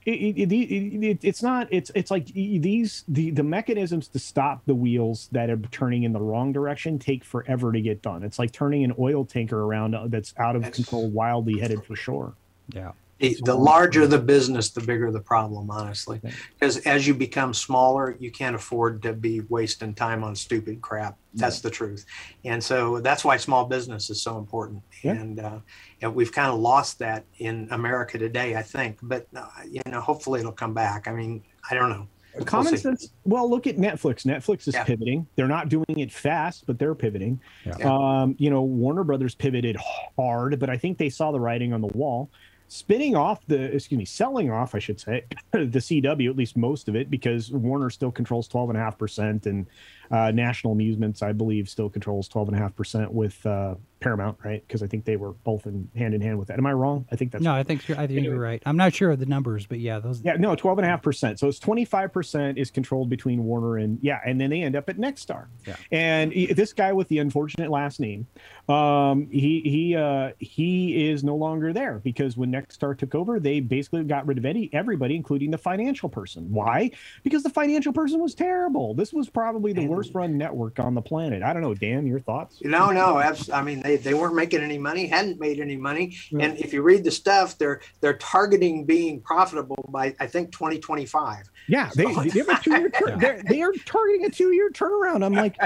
[0.05, 4.75] it, it, it, it's not it's it's like these the the mechanisms to stop the
[4.75, 8.23] wheels that are turning in the wrong direction take forever to get done.
[8.23, 11.97] It's like turning an oil tanker around uh, that's out of control wildly headed for
[11.97, 12.33] shore.
[12.69, 16.19] Yeah the, the larger the business, the bigger the problem, honestly.
[16.59, 21.17] Because as you become smaller, you can't afford to be wasting time on stupid crap.
[21.33, 22.05] That's the truth.
[22.43, 24.81] And so that's why small business is so important.
[25.01, 25.13] Yeah.
[25.13, 25.59] And, uh,
[26.01, 28.99] and we've kind of lost that in America today, I think.
[29.01, 31.07] But, uh, you know, hopefully it'll come back.
[31.07, 32.07] I mean, I don't know.
[32.43, 33.11] Common We'll sense.
[33.23, 34.25] Well, look at Netflix.
[34.25, 34.83] Netflix is Yeah.
[34.83, 35.25] pivoting.
[35.37, 37.39] They're not doing it fast, but they're pivoting.
[37.65, 37.75] Yeah.
[37.81, 39.77] Um, you know, Warner Brothers pivoted
[40.17, 42.29] hard, but I think they saw the writing on the wall.
[42.67, 46.87] Spinning off the, excuse me, selling off, I should say, the CW, at least most
[46.87, 49.67] of it, because Warner still controls 12.5%, and
[50.11, 53.75] uh, National Amusements, I believe, still controls 12.5% with uh,
[54.05, 54.63] Paramount, right?
[54.67, 56.59] Because I think they were both in hand in hand with that.
[56.59, 57.05] Am I wrong?
[57.11, 59.19] I think that's no i think you're, i think you're right i'm not sure of
[59.19, 61.39] the numbers but yeah those yeah, no, twelve and a half percent.
[61.39, 64.75] So it's twenty five percent is controlled between Warner and yeah, and then they end
[64.75, 65.47] up at Nexstar.
[65.65, 65.75] Yeah.
[65.91, 68.27] And he- this guy with the unfortunate last name,
[68.69, 73.59] um, he he uh, he is no longer there because when Nexstar took over, they
[73.59, 76.51] basically got rid of any everybody, including the financial person.
[76.51, 76.91] Why?
[77.23, 78.93] Because the financial person was terrible.
[78.93, 81.41] This was probably the And- worst run network on the planet.
[81.43, 82.59] I don't know, Dan, your thoughts?
[82.63, 86.17] No, no, abs- I mean they, they weren't making any money, hadn't made any money,
[86.39, 91.49] and if you read the stuff, they're they're targeting being profitable by I think 2025.
[91.67, 92.91] Yeah, they, they have a two year.
[93.07, 93.15] Yeah.
[93.19, 95.25] They're, they are targeting a two year turnaround.
[95.25, 95.57] I'm like,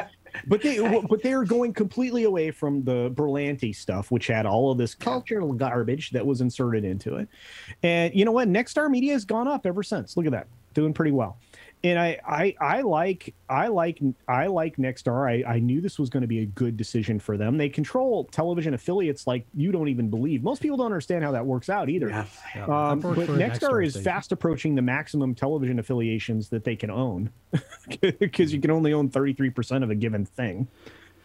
[0.47, 0.77] but they
[1.09, 4.95] but they are going completely away from the Berlanti stuff, which had all of this
[4.95, 7.27] cultural garbage that was inserted into it.
[7.83, 8.47] And you know what?
[8.47, 10.15] Nexstar Media has gone up ever since.
[10.15, 11.37] Look at that, doing pretty well.
[11.81, 15.29] And I I I like I like I like Nexstar.
[15.29, 17.57] I I knew this was going to be a good decision for them.
[17.57, 20.43] They control television affiliates like you don't even believe.
[20.43, 22.09] Most people don't understand how that works out either.
[22.09, 22.25] Yeah.
[22.55, 24.03] yeah, Um, but for a is station.
[24.03, 27.31] fast approaching the maximum television affiliations that they can own
[28.19, 30.67] because you can only own 33% of a given thing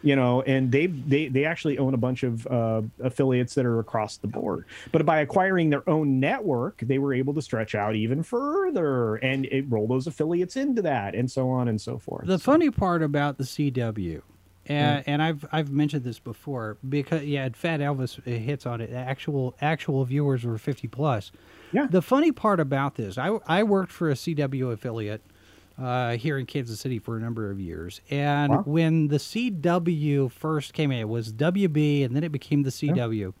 [0.01, 3.79] you know and they they they actually own a bunch of uh, affiliates that are
[3.79, 7.95] across the board but by acquiring their own network they were able to stretch out
[7.95, 12.25] even further and it roll those affiliates into that and so on and so forth
[12.27, 14.21] The funny part about the CW,
[14.67, 18.91] and, and I've I've mentioned this before because yeah, Fat Elvis hits on it.
[18.91, 21.31] Actual actual viewers were fifty plus.
[21.71, 21.87] Yeah.
[21.89, 25.21] The funny part about this, I I worked for a CW affiliate
[25.77, 28.63] uh, here in Kansas City for a number of years, and Wow.
[28.65, 33.33] when the CW first came in, it was WB, and then it became the CW.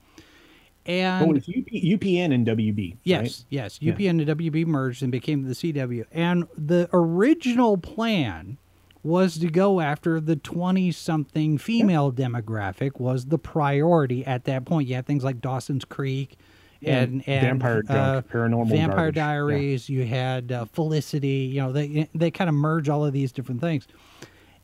[0.87, 3.45] And oh, it's UP, upn and wb Yes, right?
[3.49, 3.79] yes.
[3.81, 3.93] Yeah.
[3.93, 6.05] UPN and WB merged and became the CW.
[6.11, 8.57] And the original plan
[9.01, 14.87] was to go after the 20 something female demographic was the priority at that point.
[14.87, 16.37] You had things like Dawson's Creek
[16.85, 19.15] and, and Vampire Junk, uh, Paranormal Vampire Garbage.
[19.15, 19.25] Yeah.
[19.27, 23.31] Diaries, you had uh, Felicity, you know, they they kind of merge all of these
[23.31, 23.87] different things.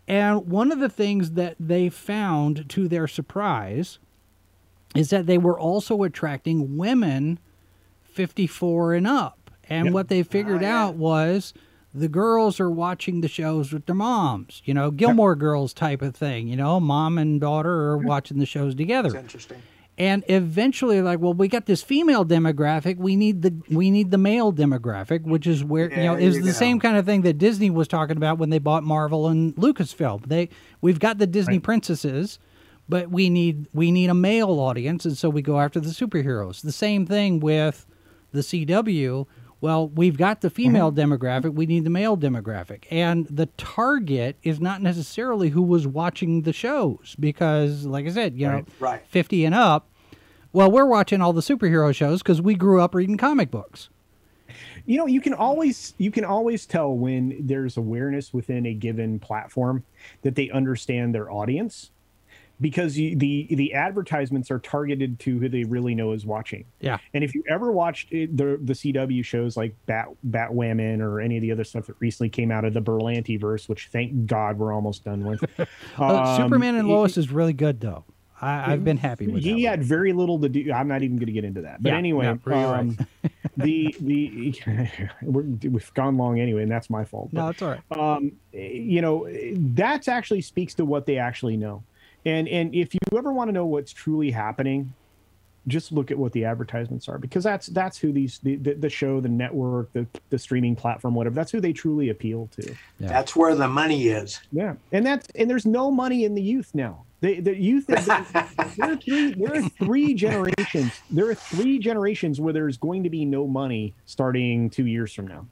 [0.07, 3.99] And one of the things that they found to their surprise
[4.95, 7.39] is that they were also attracting women
[8.01, 9.51] 54 and up.
[9.69, 9.93] And Yep.
[9.93, 10.83] what they figured yeah.
[10.83, 11.53] out was
[11.93, 16.15] the girls are watching the shows with their moms, you know, Gilmore Girls type of
[16.15, 19.15] thing, you know, mom and daughter are watching the shows It's together.
[19.17, 19.61] interesting.
[20.01, 24.17] And eventually like, well, we got this female demographic, we need the we need the
[24.17, 26.53] male demographic, which is where you know, is you the go.
[26.53, 30.25] same kind of thing that Disney was talking about when they bought Marvel and Lucasfilm.
[30.25, 30.49] They
[30.81, 31.63] we've got the Disney Right.
[31.63, 32.39] princesses,
[32.89, 36.61] but we need we need a male audience and so we go after the superheroes.
[36.61, 37.85] The same thing with
[38.31, 39.27] the CW.
[39.59, 40.55] Well, we've got the mm-hmm.
[40.55, 42.85] female demographic, we need the male demographic.
[42.89, 48.35] And the target is not necessarily who was watching the shows because like I said,
[48.35, 48.65] you know, Right.
[48.79, 49.07] Right.
[49.07, 49.89] 50 and up.
[50.53, 53.89] Well, we're watching all the superhero shows because we grew up reading comic books.
[54.85, 59.17] you know you can always you can always tell when there's awareness within a given
[59.19, 59.83] platform
[60.23, 61.91] that they understand their audience
[62.59, 66.97] because you, the the advertisements are targeted to who they really know is watching Yeah.
[67.13, 71.37] and if you ever watched it, the the CW shows like Bat Batwoman or any
[71.37, 74.57] of the other stuff that recently came out of the Berlanti verse, which thank God
[74.59, 75.43] we're almost done with.
[75.97, 78.03] Um, Superman and Lois is really good, though.
[78.41, 79.69] I, I've been happy with he that.
[79.69, 80.71] had very little to do.
[80.73, 81.81] I'm not even going to get into that.
[81.83, 82.79] But Yeah, anyway, no, you're right.
[82.79, 82.97] um,
[83.57, 84.61] the the
[85.21, 87.31] we're, we've gone long anyway, and that's my fault.
[87.31, 88.15] No, But, it's all right.
[88.17, 89.27] um, you know,
[89.75, 91.83] that's actually speaks to what they actually know.
[92.25, 94.93] And and if you ever want to know what's truly happening,
[95.67, 98.89] just look at what the advertisements are because that's that's who these the, the, the
[98.89, 101.35] show, the network, the the streaming platform, whatever.
[101.35, 102.75] That's who they truly appeal to.
[102.99, 103.07] Yeah.
[103.07, 104.39] That's where the money is.
[104.51, 107.05] Yeah, and that's and there's no money in the youth now.
[107.21, 110.91] They, the youth, there, there, are three, there are three generations.
[111.09, 115.27] There are three generations where there's going to be no money starting two years from
[115.27, 115.45] now.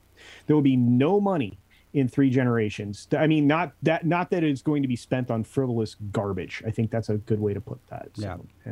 [0.47, 1.59] There will be no money
[1.93, 3.07] in three generations.
[3.17, 6.61] I mean, not that not that it's going to be spent on frivolous garbage.
[6.65, 8.09] I think that's a good way to put that.
[8.15, 8.37] So, Yeah.
[8.65, 8.71] yeah.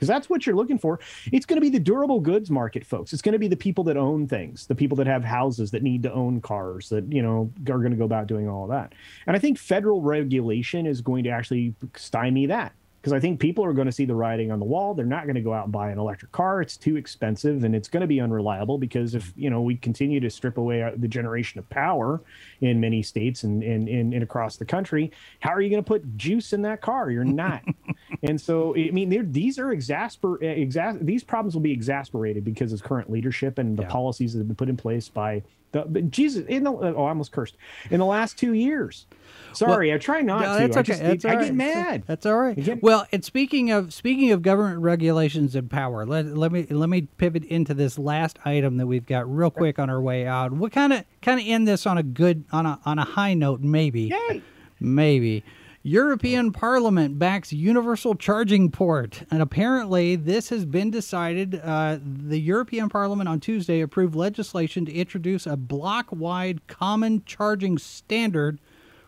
[0.00, 0.98] Because that's what you're looking for.
[1.30, 3.12] It's going to be the durable goods market, folks.
[3.12, 5.82] It's going to be the people that own things, the people that have houses that
[5.82, 8.94] need to own cars, that you know are going to go about doing all that.
[9.26, 13.64] And I think federal regulation is going to actually stymie that because I think people
[13.64, 14.92] are going to see the writing on the wall.
[14.92, 16.60] They're not going to go out and buy an electric car.
[16.60, 20.20] It's too expensive and it's going to be unreliable because if you know we continue
[20.20, 22.20] to strip away uh, the generation of power
[22.60, 25.10] in many states and and, and, and across the country,
[25.40, 27.10] how are you going to put juice in that car?
[27.10, 27.62] You're not.
[28.22, 32.82] and so I mean, these are exasper exa- these problems will be exasperated because of
[32.82, 33.88] current leadership and the Yeah.
[33.88, 36.44] policies that have been put in place by the but Jesus.
[36.46, 37.56] In the, oh, I almost cursed
[37.90, 39.06] in the last two years.
[39.52, 40.60] Sorry, I try not No, to.
[40.60, 40.92] that's I, okay.
[40.92, 42.02] just, that's I all get mad.
[42.06, 42.56] That's all right.
[42.56, 46.88] Get- Well, and speaking of speaking of government regulations and power, let, let me let
[46.88, 50.52] me pivot into this last item that we've got real quick on our way out.
[50.52, 53.34] What kind of kind of end this on a good on a on a high
[53.34, 54.02] note, maybe.
[54.02, 54.42] Yay!
[54.78, 55.44] Maybe.
[55.82, 61.58] European Parliament backs universal charging port, and apparently this has been decided.
[61.64, 68.60] Uh, the European Parliament on Tuesday approved legislation to introduce a bloc-wide common charging standard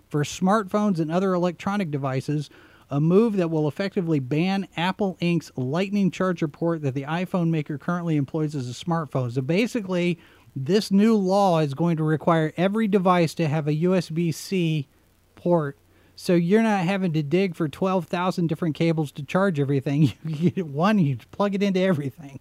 [0.08, 2.48] for smartphones and other electronic devices.
[2.88, 7.76] A move that will effectively ban Apple Inc.'s Lightning charger port that the iPhone maker
[7.76, 9.30] currently employs as a smartphone.
[9.32, 10.18] So basically,
[10.56, 14.88] this new law is going to require every device to have a USB C
[15.34, 15.78] port.
[16.16, 20.12] So you're not having to dig for 12,000 different cables to charge everything.
[20.24, 22.40] You get one, you plug it into everything.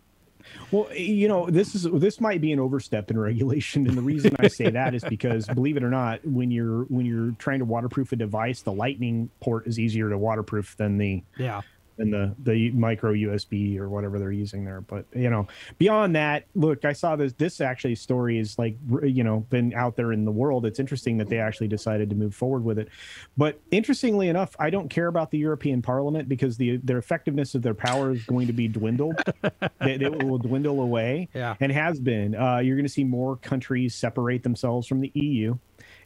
[0.72, 4.35] Well, you know, this is this might be an overstep in regulation, and the reason
[4.39, 7.65] I say that is because, believe it or not, when you're when you're trying to
[7.65, 11.61] waterproof a device, the Lightning port is easier to waterproof than the Yeah.
[12.02, 14.82] Than the the micro USB or whatever they're using there.
[14.82, 15.48] But you know,
[15.78, 17.34] beyond that, look, I saw this.
[17.34, 20.65] This actually story is like you know been out there in the world.
[20.65, 22.90] It's interesting that they actually decided to move forward with it.
[23.38, 27.61] But interestingly enough, I don't care about the European Parliament because the their effectiveness of
[27.61, 29.22] their power is going to be dwindled.
[29.80, 31.56] they, they will dwindle away, Yeah.
[31.60, 32.36] and has been.
[32.36, 35.56] Uh, you're going to see more countries separate themselves from the EU,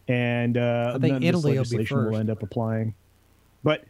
[0.08, 2.94] and uh, I think none of this Italy will will end up applying.
[3.64, 3.86] But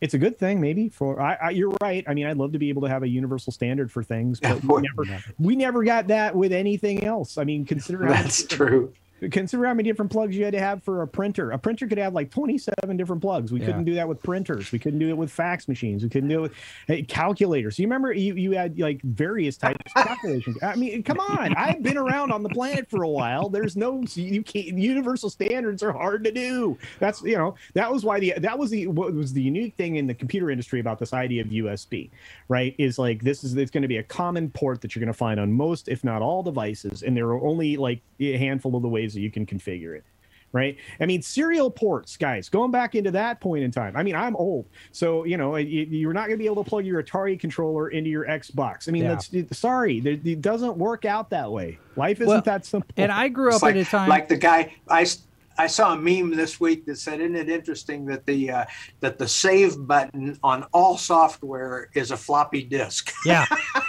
[0.00, 0.88] it's a good thing, maybe.
[0.88, 2.04] For I, I, you're right.
[2.08, 4.62] I mean, I'd love to be able to have a universal standard for things, but
[4.64, 7.38] we never, we never got that with anything else.
[7.38, 8.92] I mean, consider That's true.
[9.30, 11.50] Consider how many different plugs you had to have for a printer.
[11.50, 13.52] A printer could have like 27 different plugs.
[13.52, 13.66] We Yeah.
[13.66, 14.72] couldn't do that with printers.
[14.72, 16.02] We couldn't do it with fax machines.
[16.02, 16.52] We couldn't do it
[16.88, 17.78] with calculators.
[17.78, 20.56] You remember you, you had like various types of calculations.
[20.62, 21.54] I mean, come on.
[21.56, 23.48] I've been around on the planet for a while.
[23.48, 26.78] There's no you can't universal standards are hard to do.
[26.98, 29.96] That's you know that was why the that was the what was the unique thing
[29.96, 32.10] in the computer industry about this idea of USB,
[32.48, 32.74] right?
[32.78, 35.18] Is like this is it's going to be a common port that you're going to
[35.18, 38.82] find on most, if not all, devices, and there are only like a handful of
[38.82, 40.04] the ways that you can configure it.
[40.52, 40.76] Right.
[40.98, 43.96] I mean, serial ports, guys, going back into that point in time.
[43.96, 44.66] I mean, I'm old.
[44.90, 47.90] So, you know, you- you're not going to be able to plug your Atari controller
[47.90, 48.88] into your Xbox.
[48.88, 49.20] I mean, Yeah.
[49.30, 49.98] that's sorry.
[49.98, 51.78] It it doesn't work out that way.
[51.94, 52.92] Life isn't Well, that simple.
[52.96, 54.08] And I grew up It's like, at a time.
[54.08, 55.22] like the guy I, s-
[55.60, 58.64] I saw a meme this week that said, "Isn't it interesting that the uh,
[59.00, 63.12] that the save button on all software is a floppy disk?
[63.26, 63.44] yeah.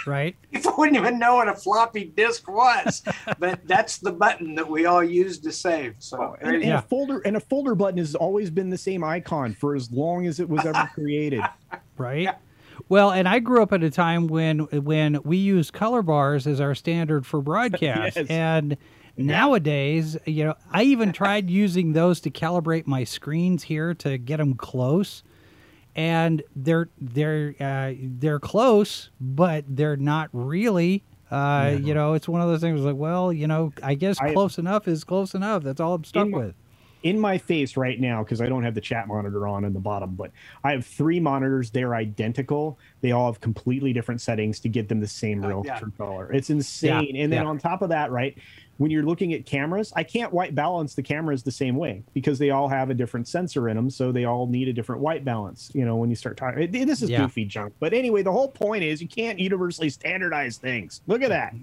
[0.06, 0.36] Right.
[0.52, 3.02] People wouldn't even know what a floppy disk was,
[3.38, 5.94] but that's the button that we all use to save.
[5.98, 6.78] So and, and Yeah.
[6.78, 10.26] a folder and a folder button has always been the same icon for as long
[10.26, 11.42] as it was ever created.
[11.96, 12.28] right?
[12.88, 16.60] Well, and I grew up at a time when when we used color bars as
[16.60, 18.26] our standard for broadcast, Yes.
[18.28, 18.76] and
[19.16, 24.38] nowadays, you know, I even tried using those to calibrate my screens here to get
[24.38, 25.22] them close,
[25.94, 31.04] and they're they're uh, they're close, but they're not really.
[31.30, 34.32] Uh, You know, it's one of those things like, well, you know, I guess I-
[34.34, 35.62] close enough is close enough.
[35.62, 36.54] That's all I'm stuck In with.
[37.04, 39.80] in my face right now because I don't have the chat monitor on in the
[39.80, 40.30] bottom, but
[40.62, 41.70] I have three monitors.
[41.70, 42.78] They're identical.
[43.00, 45.78] They all have completely different settings to get them the same Uh, real yeah.
[45.78, 46.30] true color.
[46.32, 47.16] It's insane.
[47.16, 47.48] and then yeah.
[47.48, 48.36] on top of that, right,
[48.78, 52.38] when you're looking at cameras, I can't white balance the cameras the same way because
[52.38, 55.24] they all have a different sensor in them, so they all need a different white
[55.24, 55.70] balance.
[55.74, 57.20] You know, when you start talking, this is Yeah.
[57.22, 57.74] goofy junk.
[57.80, 61.00] But anyway, the whole point is you can't universally standardize things.
[61.06, 61.54] Look at that.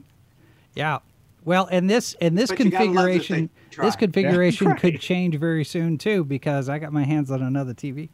[0.75, 0.99] Yeah.
[1.45, 3.49] Well, and this and this But you gotta love that they configuration
[3.81, 4.79] this configuration right.
[4.79, 8.09] could change very soon too because I got my hands on another TV.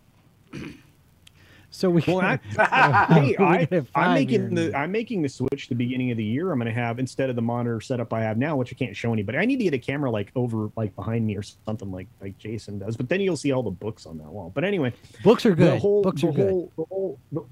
[1.75, 2.39] So we Well, I,
[3.13, 6.51] hey, I, I'm making the I'm making the switch the beginning of the year.
[6.51, 8.95] I'm going to have instead of the monitor setup I have now, which I can't
[8.95, 9.37] show anybody.
[9.37, 12.37] I need to get a camera like over like behind me or something like like
[12.37, 12.95] Jason does.
[12.95, 14.51] But then you'll see all the books on that wall.
[14.55, 15.81] But anyway, books are the good.
[15.81, 16.49] whole books the are good.
[16.49, 17.19] whole the whole.
[17.33, 17.43] The,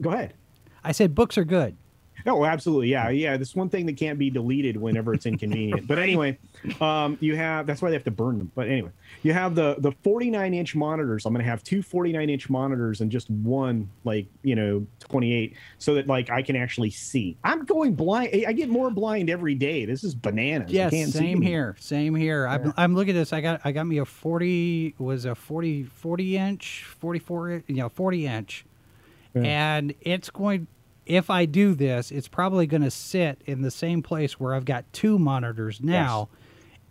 [0.00, 0.34] go ahead.
[0.84, 1.76] I said books are good.
[2.26, 2.88] Oh, absolutely.
[2.88, 3.36] Yeah, yeah.
[3.36, 5.86] This one thing that can't be deleted whenever it's inconvenient.
[5.86, 6.38] but anyway,
[6.80, 8.52] um, you have that's why they have to burn them.
[8.54, 8.90] But anyway,
[9.22, 11.26] you have the the 49 inch monitors.
[11.26, 15.56] I'm going to have two 49 inch monitors and just one like you know 28,
[15.78, 17.36] so that like I can actually see.
[17.44, 18.30] I'm going blind.
[18.46, 19.84] I get more blind every day.
[19.84, 20.70] This is bananas.
[20.70, 21.76] Yes, same here.
[21.78, 22.46] Same here.
[22.46, 23.32] I'm, I'm looking at this.
[23.32, 27.88] I got I got me a 40 was a 40 40 inch, 44 you know,
[27.88, 28.64] 40 inch.
[29.34, 29.42] Yeah.
[29.42, 30.66] And it's going
[31.06, 34.64] if I do this, it's probably going to sit in the same place where I've
[34.64, 36.28] got two monitors now.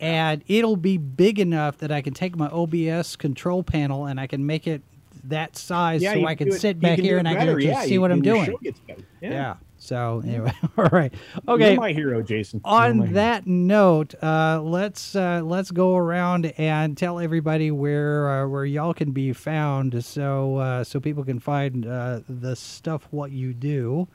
[0.00, 4.26] And it'll be big enough that I can take my OBS control panel and I
[4.26, 4.82] can make it
[5.24, 7.66] that size Yeah, so I can it- sit back do here and I can just
[7.66, 8.56] Yeah, see what I'm doing.
[8.86, 9.02] better.
[9.20, 9.54] Yeah.
[9.82, 11.12] So anyway, all right.
[11.46, 11.76] You're Okay.
[11.76, 12.60] my hero, Jason.
[12.64, 13.12] You're On hero.
[13.14, 18.94] that note, uh, let's uh, let's go around and tell everybody where uh, where y'all
[18.94, 24.06] can be found, so uh, so people can find uh, the stuff what you do.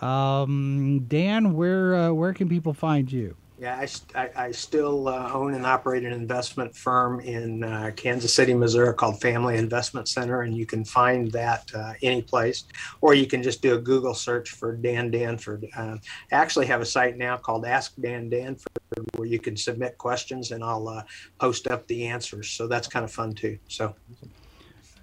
[0.00, 3.34] Um, Dan, where uh, where can people find you?
[3.60, 8.54] Yeah, I, I, still uh, own and operate an investment firm in uh, Kansas City,
[8.54, 12.66] Missouri called Family Investment Center, and you can find that uh, any place,
[13.00, 15.66] or you can just do a Google search for Dan Danford.
[15.76, 15.96] Uh,
[16.30, 18.68] I actually have a site now called Ask Dan Danford
[19.16, 21.02] where you can submit questions and I'll uh,
[21.40, 22.50] post up the answers.
[22.50, 23.58] So that's kind of fun too.
[23.68, 23.94] So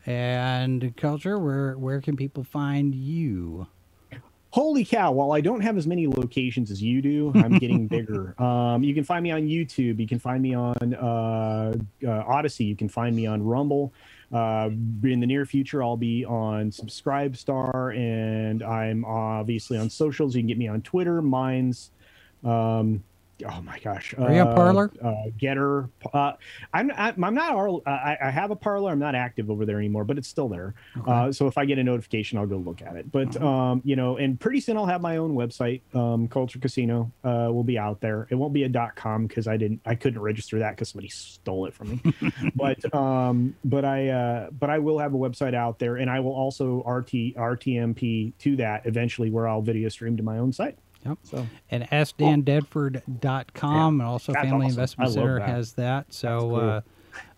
[0.05, 3.67] And culture, where where can people find you?
[4.55, 5.11] Holy cow!
[5.11, 8.41] While I don't have as many locations as you do, I'm getting bigger.
[8.41, 9.99] Um, you can find me on YouTube.
[9.99, 11.75] You can find me on uh,
[12.07, 12.63] uh, Odysee.
[12.63, 13.91] You can find me on Rumble.
[14.31, 14.69] Uh,
[15.03, 20.33] in the near future, I'll be on Subscribestar, and I'm obviously on socials.
[20.37, 21.91] You can get me on Twitter, Minds.
[22.45, 23.03] Um,
[23.43, 24.13] oh my gosh!
[24.17, 24.91] Are you on uh, Parler?
[25.03, 25.89] Uh, Gettr.
[26.13, 26.33] Uh,
[26.73, 27.55] I'm I'm not.
[27.85, 28.91] I, I have a Parler.
[28.91, 30.73] I'm not active over there anymore, but it's still there.
[31.07, 33.11] Uh, so if I get a notification, I'll go look at it.
[33.11, 35.81] But um, you know, and pretty soon I'll have my own website.
[35.93, 38.27] Um, Culture Casino uh, will be out there.
[38.29, 39.81] It won't be a dot .com because I didn't.
[39.85, 42.31] I couldn't register that because somebody stole it from me.
[42.55, 46.19] but um, but I uh, but I will have a website out there, and I
[46.19, 50.77] will also RT RTMP to that eventually, where I'll video stream to my own site.
[51.05, 51.17] Yep.
[51.23, 54.79] So And askdandanford.com and also That's Family awesome.
[54.79, 55.49] Investment Center that.
[55.49, 56.13] has that.
[56.13, 56.55] So cool.
[56.55, 56.81] uh,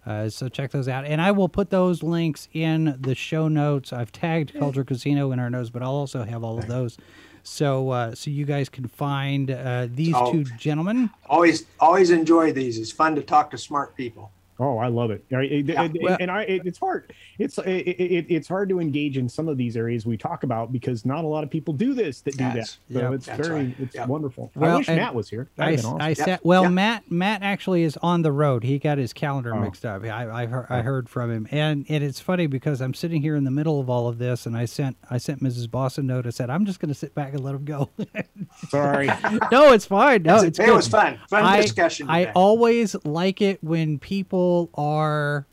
[0.05, 1.05] uh, so check those out.
[1.05, 3.91] And I will put those links in the show notes.
[3.91, 6.97] I've tagged Culture Casino in our notes, but I'll also have all of those.
[7.43, 10.31] So uh, so you guys can find uh, these Oh.
[10.31, 11.09] two gentlemen.
[11.27, 12.77] always always enjoy these.
[12.77, 14.31] It's fun to talk to smart people.
[14.59, 15.23] Oh, I love it.
[15.31, 15.87] Right, it- Yeah.
[16.01, 17.13] Well- and I, it, it's hard.
[17.37, 20.71] It's it, it, it's hard to engage in some of these areas we talk about
[20.71, 22.79] because not a lot of people do this that do Yes.
[22.89, 22.93] that.
[22.93, 23.13] So Yeah.
[23.13, 23.75] it's very right.
[23.79, 24.05] it's Yeah.
[24.05, 24.51] wonderful.
[24.55, 25.49] Well, I wish Matt was here.
[25.57, 26.01] I, That'd been awesome.
[26.01, 26.13] I Yeah.
[26.25, 26.69] said, well, Yeah.
[26.69, 28.63] Matt Matt actually is on the road.
[28.63, 29.59] He got his calendar Oh.
[29.59, 30.03] mixed up.
[30.03, 30.81] I I heard, I oh.
[30.81, 33.89] heard from him, and and it's funny because I'm sitting here in the middle of
[33.89, 35.69] all of this, and I sent I sent Mrs.
[35.69, 36.25] Boss a note.
[36.25, 37.89] I said I'm just going to sit back and let him go.
[38.69, 39.07] Sorry.
[39.51, 40.23] no, it's fine.
[40.23, 40.75] No, It's- it's it good.
[40.75, 41.19] was fun.
[41.29, 42.09] Fun I, discussion.
[42.09, 42.31] I today.
[42.35, 45.45] always like it when people are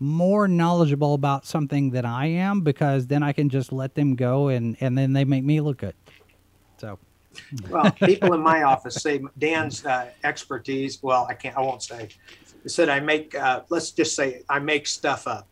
[0.00, 4.48] more knowledgeable about something than I am because then I can just let them go
[4.48, 5.94] and and then they make me look good.
[6.78, 6.98] So
[7.70, 11.02] well, people in my office say Dan's uh, expertise.
[11.02, 11.56] Well, I can't.
[11.56, 12.08] I won't say.
[12.62, 13.34] They said I make.
[13.34, 15.46] Uh, let's just say I make stuff up.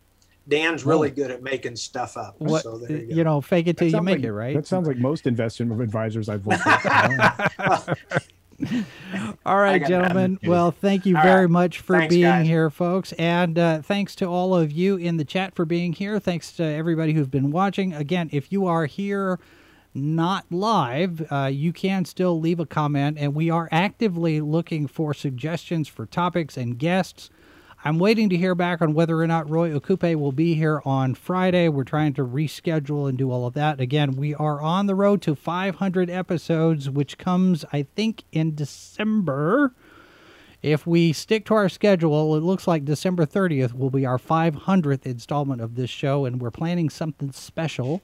[0.47, 2.35] Dan's really good at making stuff up.
[2.39, 3.15] what So there you go.
[3.15, 4.55] you know, fake it till That you make like- it, right?
[4.55, 8.27] That sounds like most investment advisors I've worked with.
[9.45, 10.39] All right, gentlemen.
[10.43, 11.49] Well, thank you All very right.
[11.49, 12.47] much for Thanks, being guys.
[12.47, 13.13] here, folks.
[13.13, 16.19] And uh, thanks to all of you in the chat for being here.
[16.19, 17.93] Thanks to everybody who's been watching.
[17.93, 19.39] Again, if you are here
[19.93, 23.17] not live, uh, you can still leave a comment.
[23.19, 27.29] And we are actively looking for suggestions for topics and guests.
[27.85, 31.13] I'm waiting to hear back on whether or not Roye Okupe will be here on
[31.13, 31.69] Friday.
[31.69, 33.79] We're trying to reschedule and do all of that.
[33.79, 39.73] Again, we are on the road to 500 episodes, which comes, I think, in December.
[40.63, 45.05] If we stick to our schedule, it looks like December 30th will be our 500th
[45.05, 48.01] installment of this show, and we're planning something special.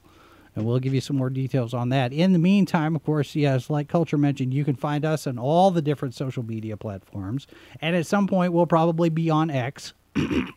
[0.56, 2.12] And we'll give you some more details on that.
[2.12, 5.70] In the meantime, of course, yes, like Culture mentioned, you can find us on all
[5.70, 7.46] the different social media platforms.
[7.80, 9.94] And at some point, we'll probably be on X.
[10.14, 10.52] and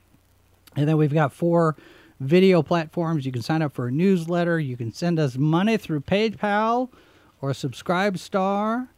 [0.75, 1.75] then we've got four
[2.19, 3.25] video platforms.
[3.25, 4.59] You can sign up for a newsletter.
[4.59, 6.89] You can send us money through PayPal
[7.41, 8.89] or Subscribe Star.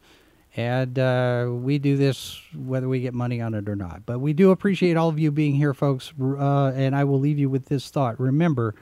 [0.56, 4.04] And uh, we do this whether we get money on it or not.
[4.04, 6.12] But we do appreciate all of you being here, folks.
[6.20, 8.18] Uh, and I will leave you with this thought.
[8.18, 8.74] Remember,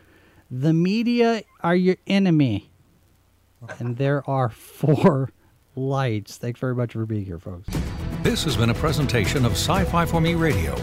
[0.50, 2.70] The media are your enemy.
[3.78, 5.30] And there are four
[5.76, 6.38] lights.
[6.38, 7.68] Thanks very much for being here, folks.
[8.22, 10.74] This has been a presentation of Sci Fi for Me Radio.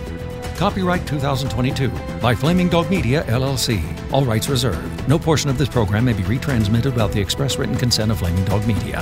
[0.55, 1.89] Copyright 2022
[2.21, 3.81] by Flaming Dog Media, LLC.
[4.13, 5.07] All rights reserved.
[5.09, 8.45] No portion of this program may be retransmitted without the express written consent of Flaming
[8.45, 9.01] Dog Media.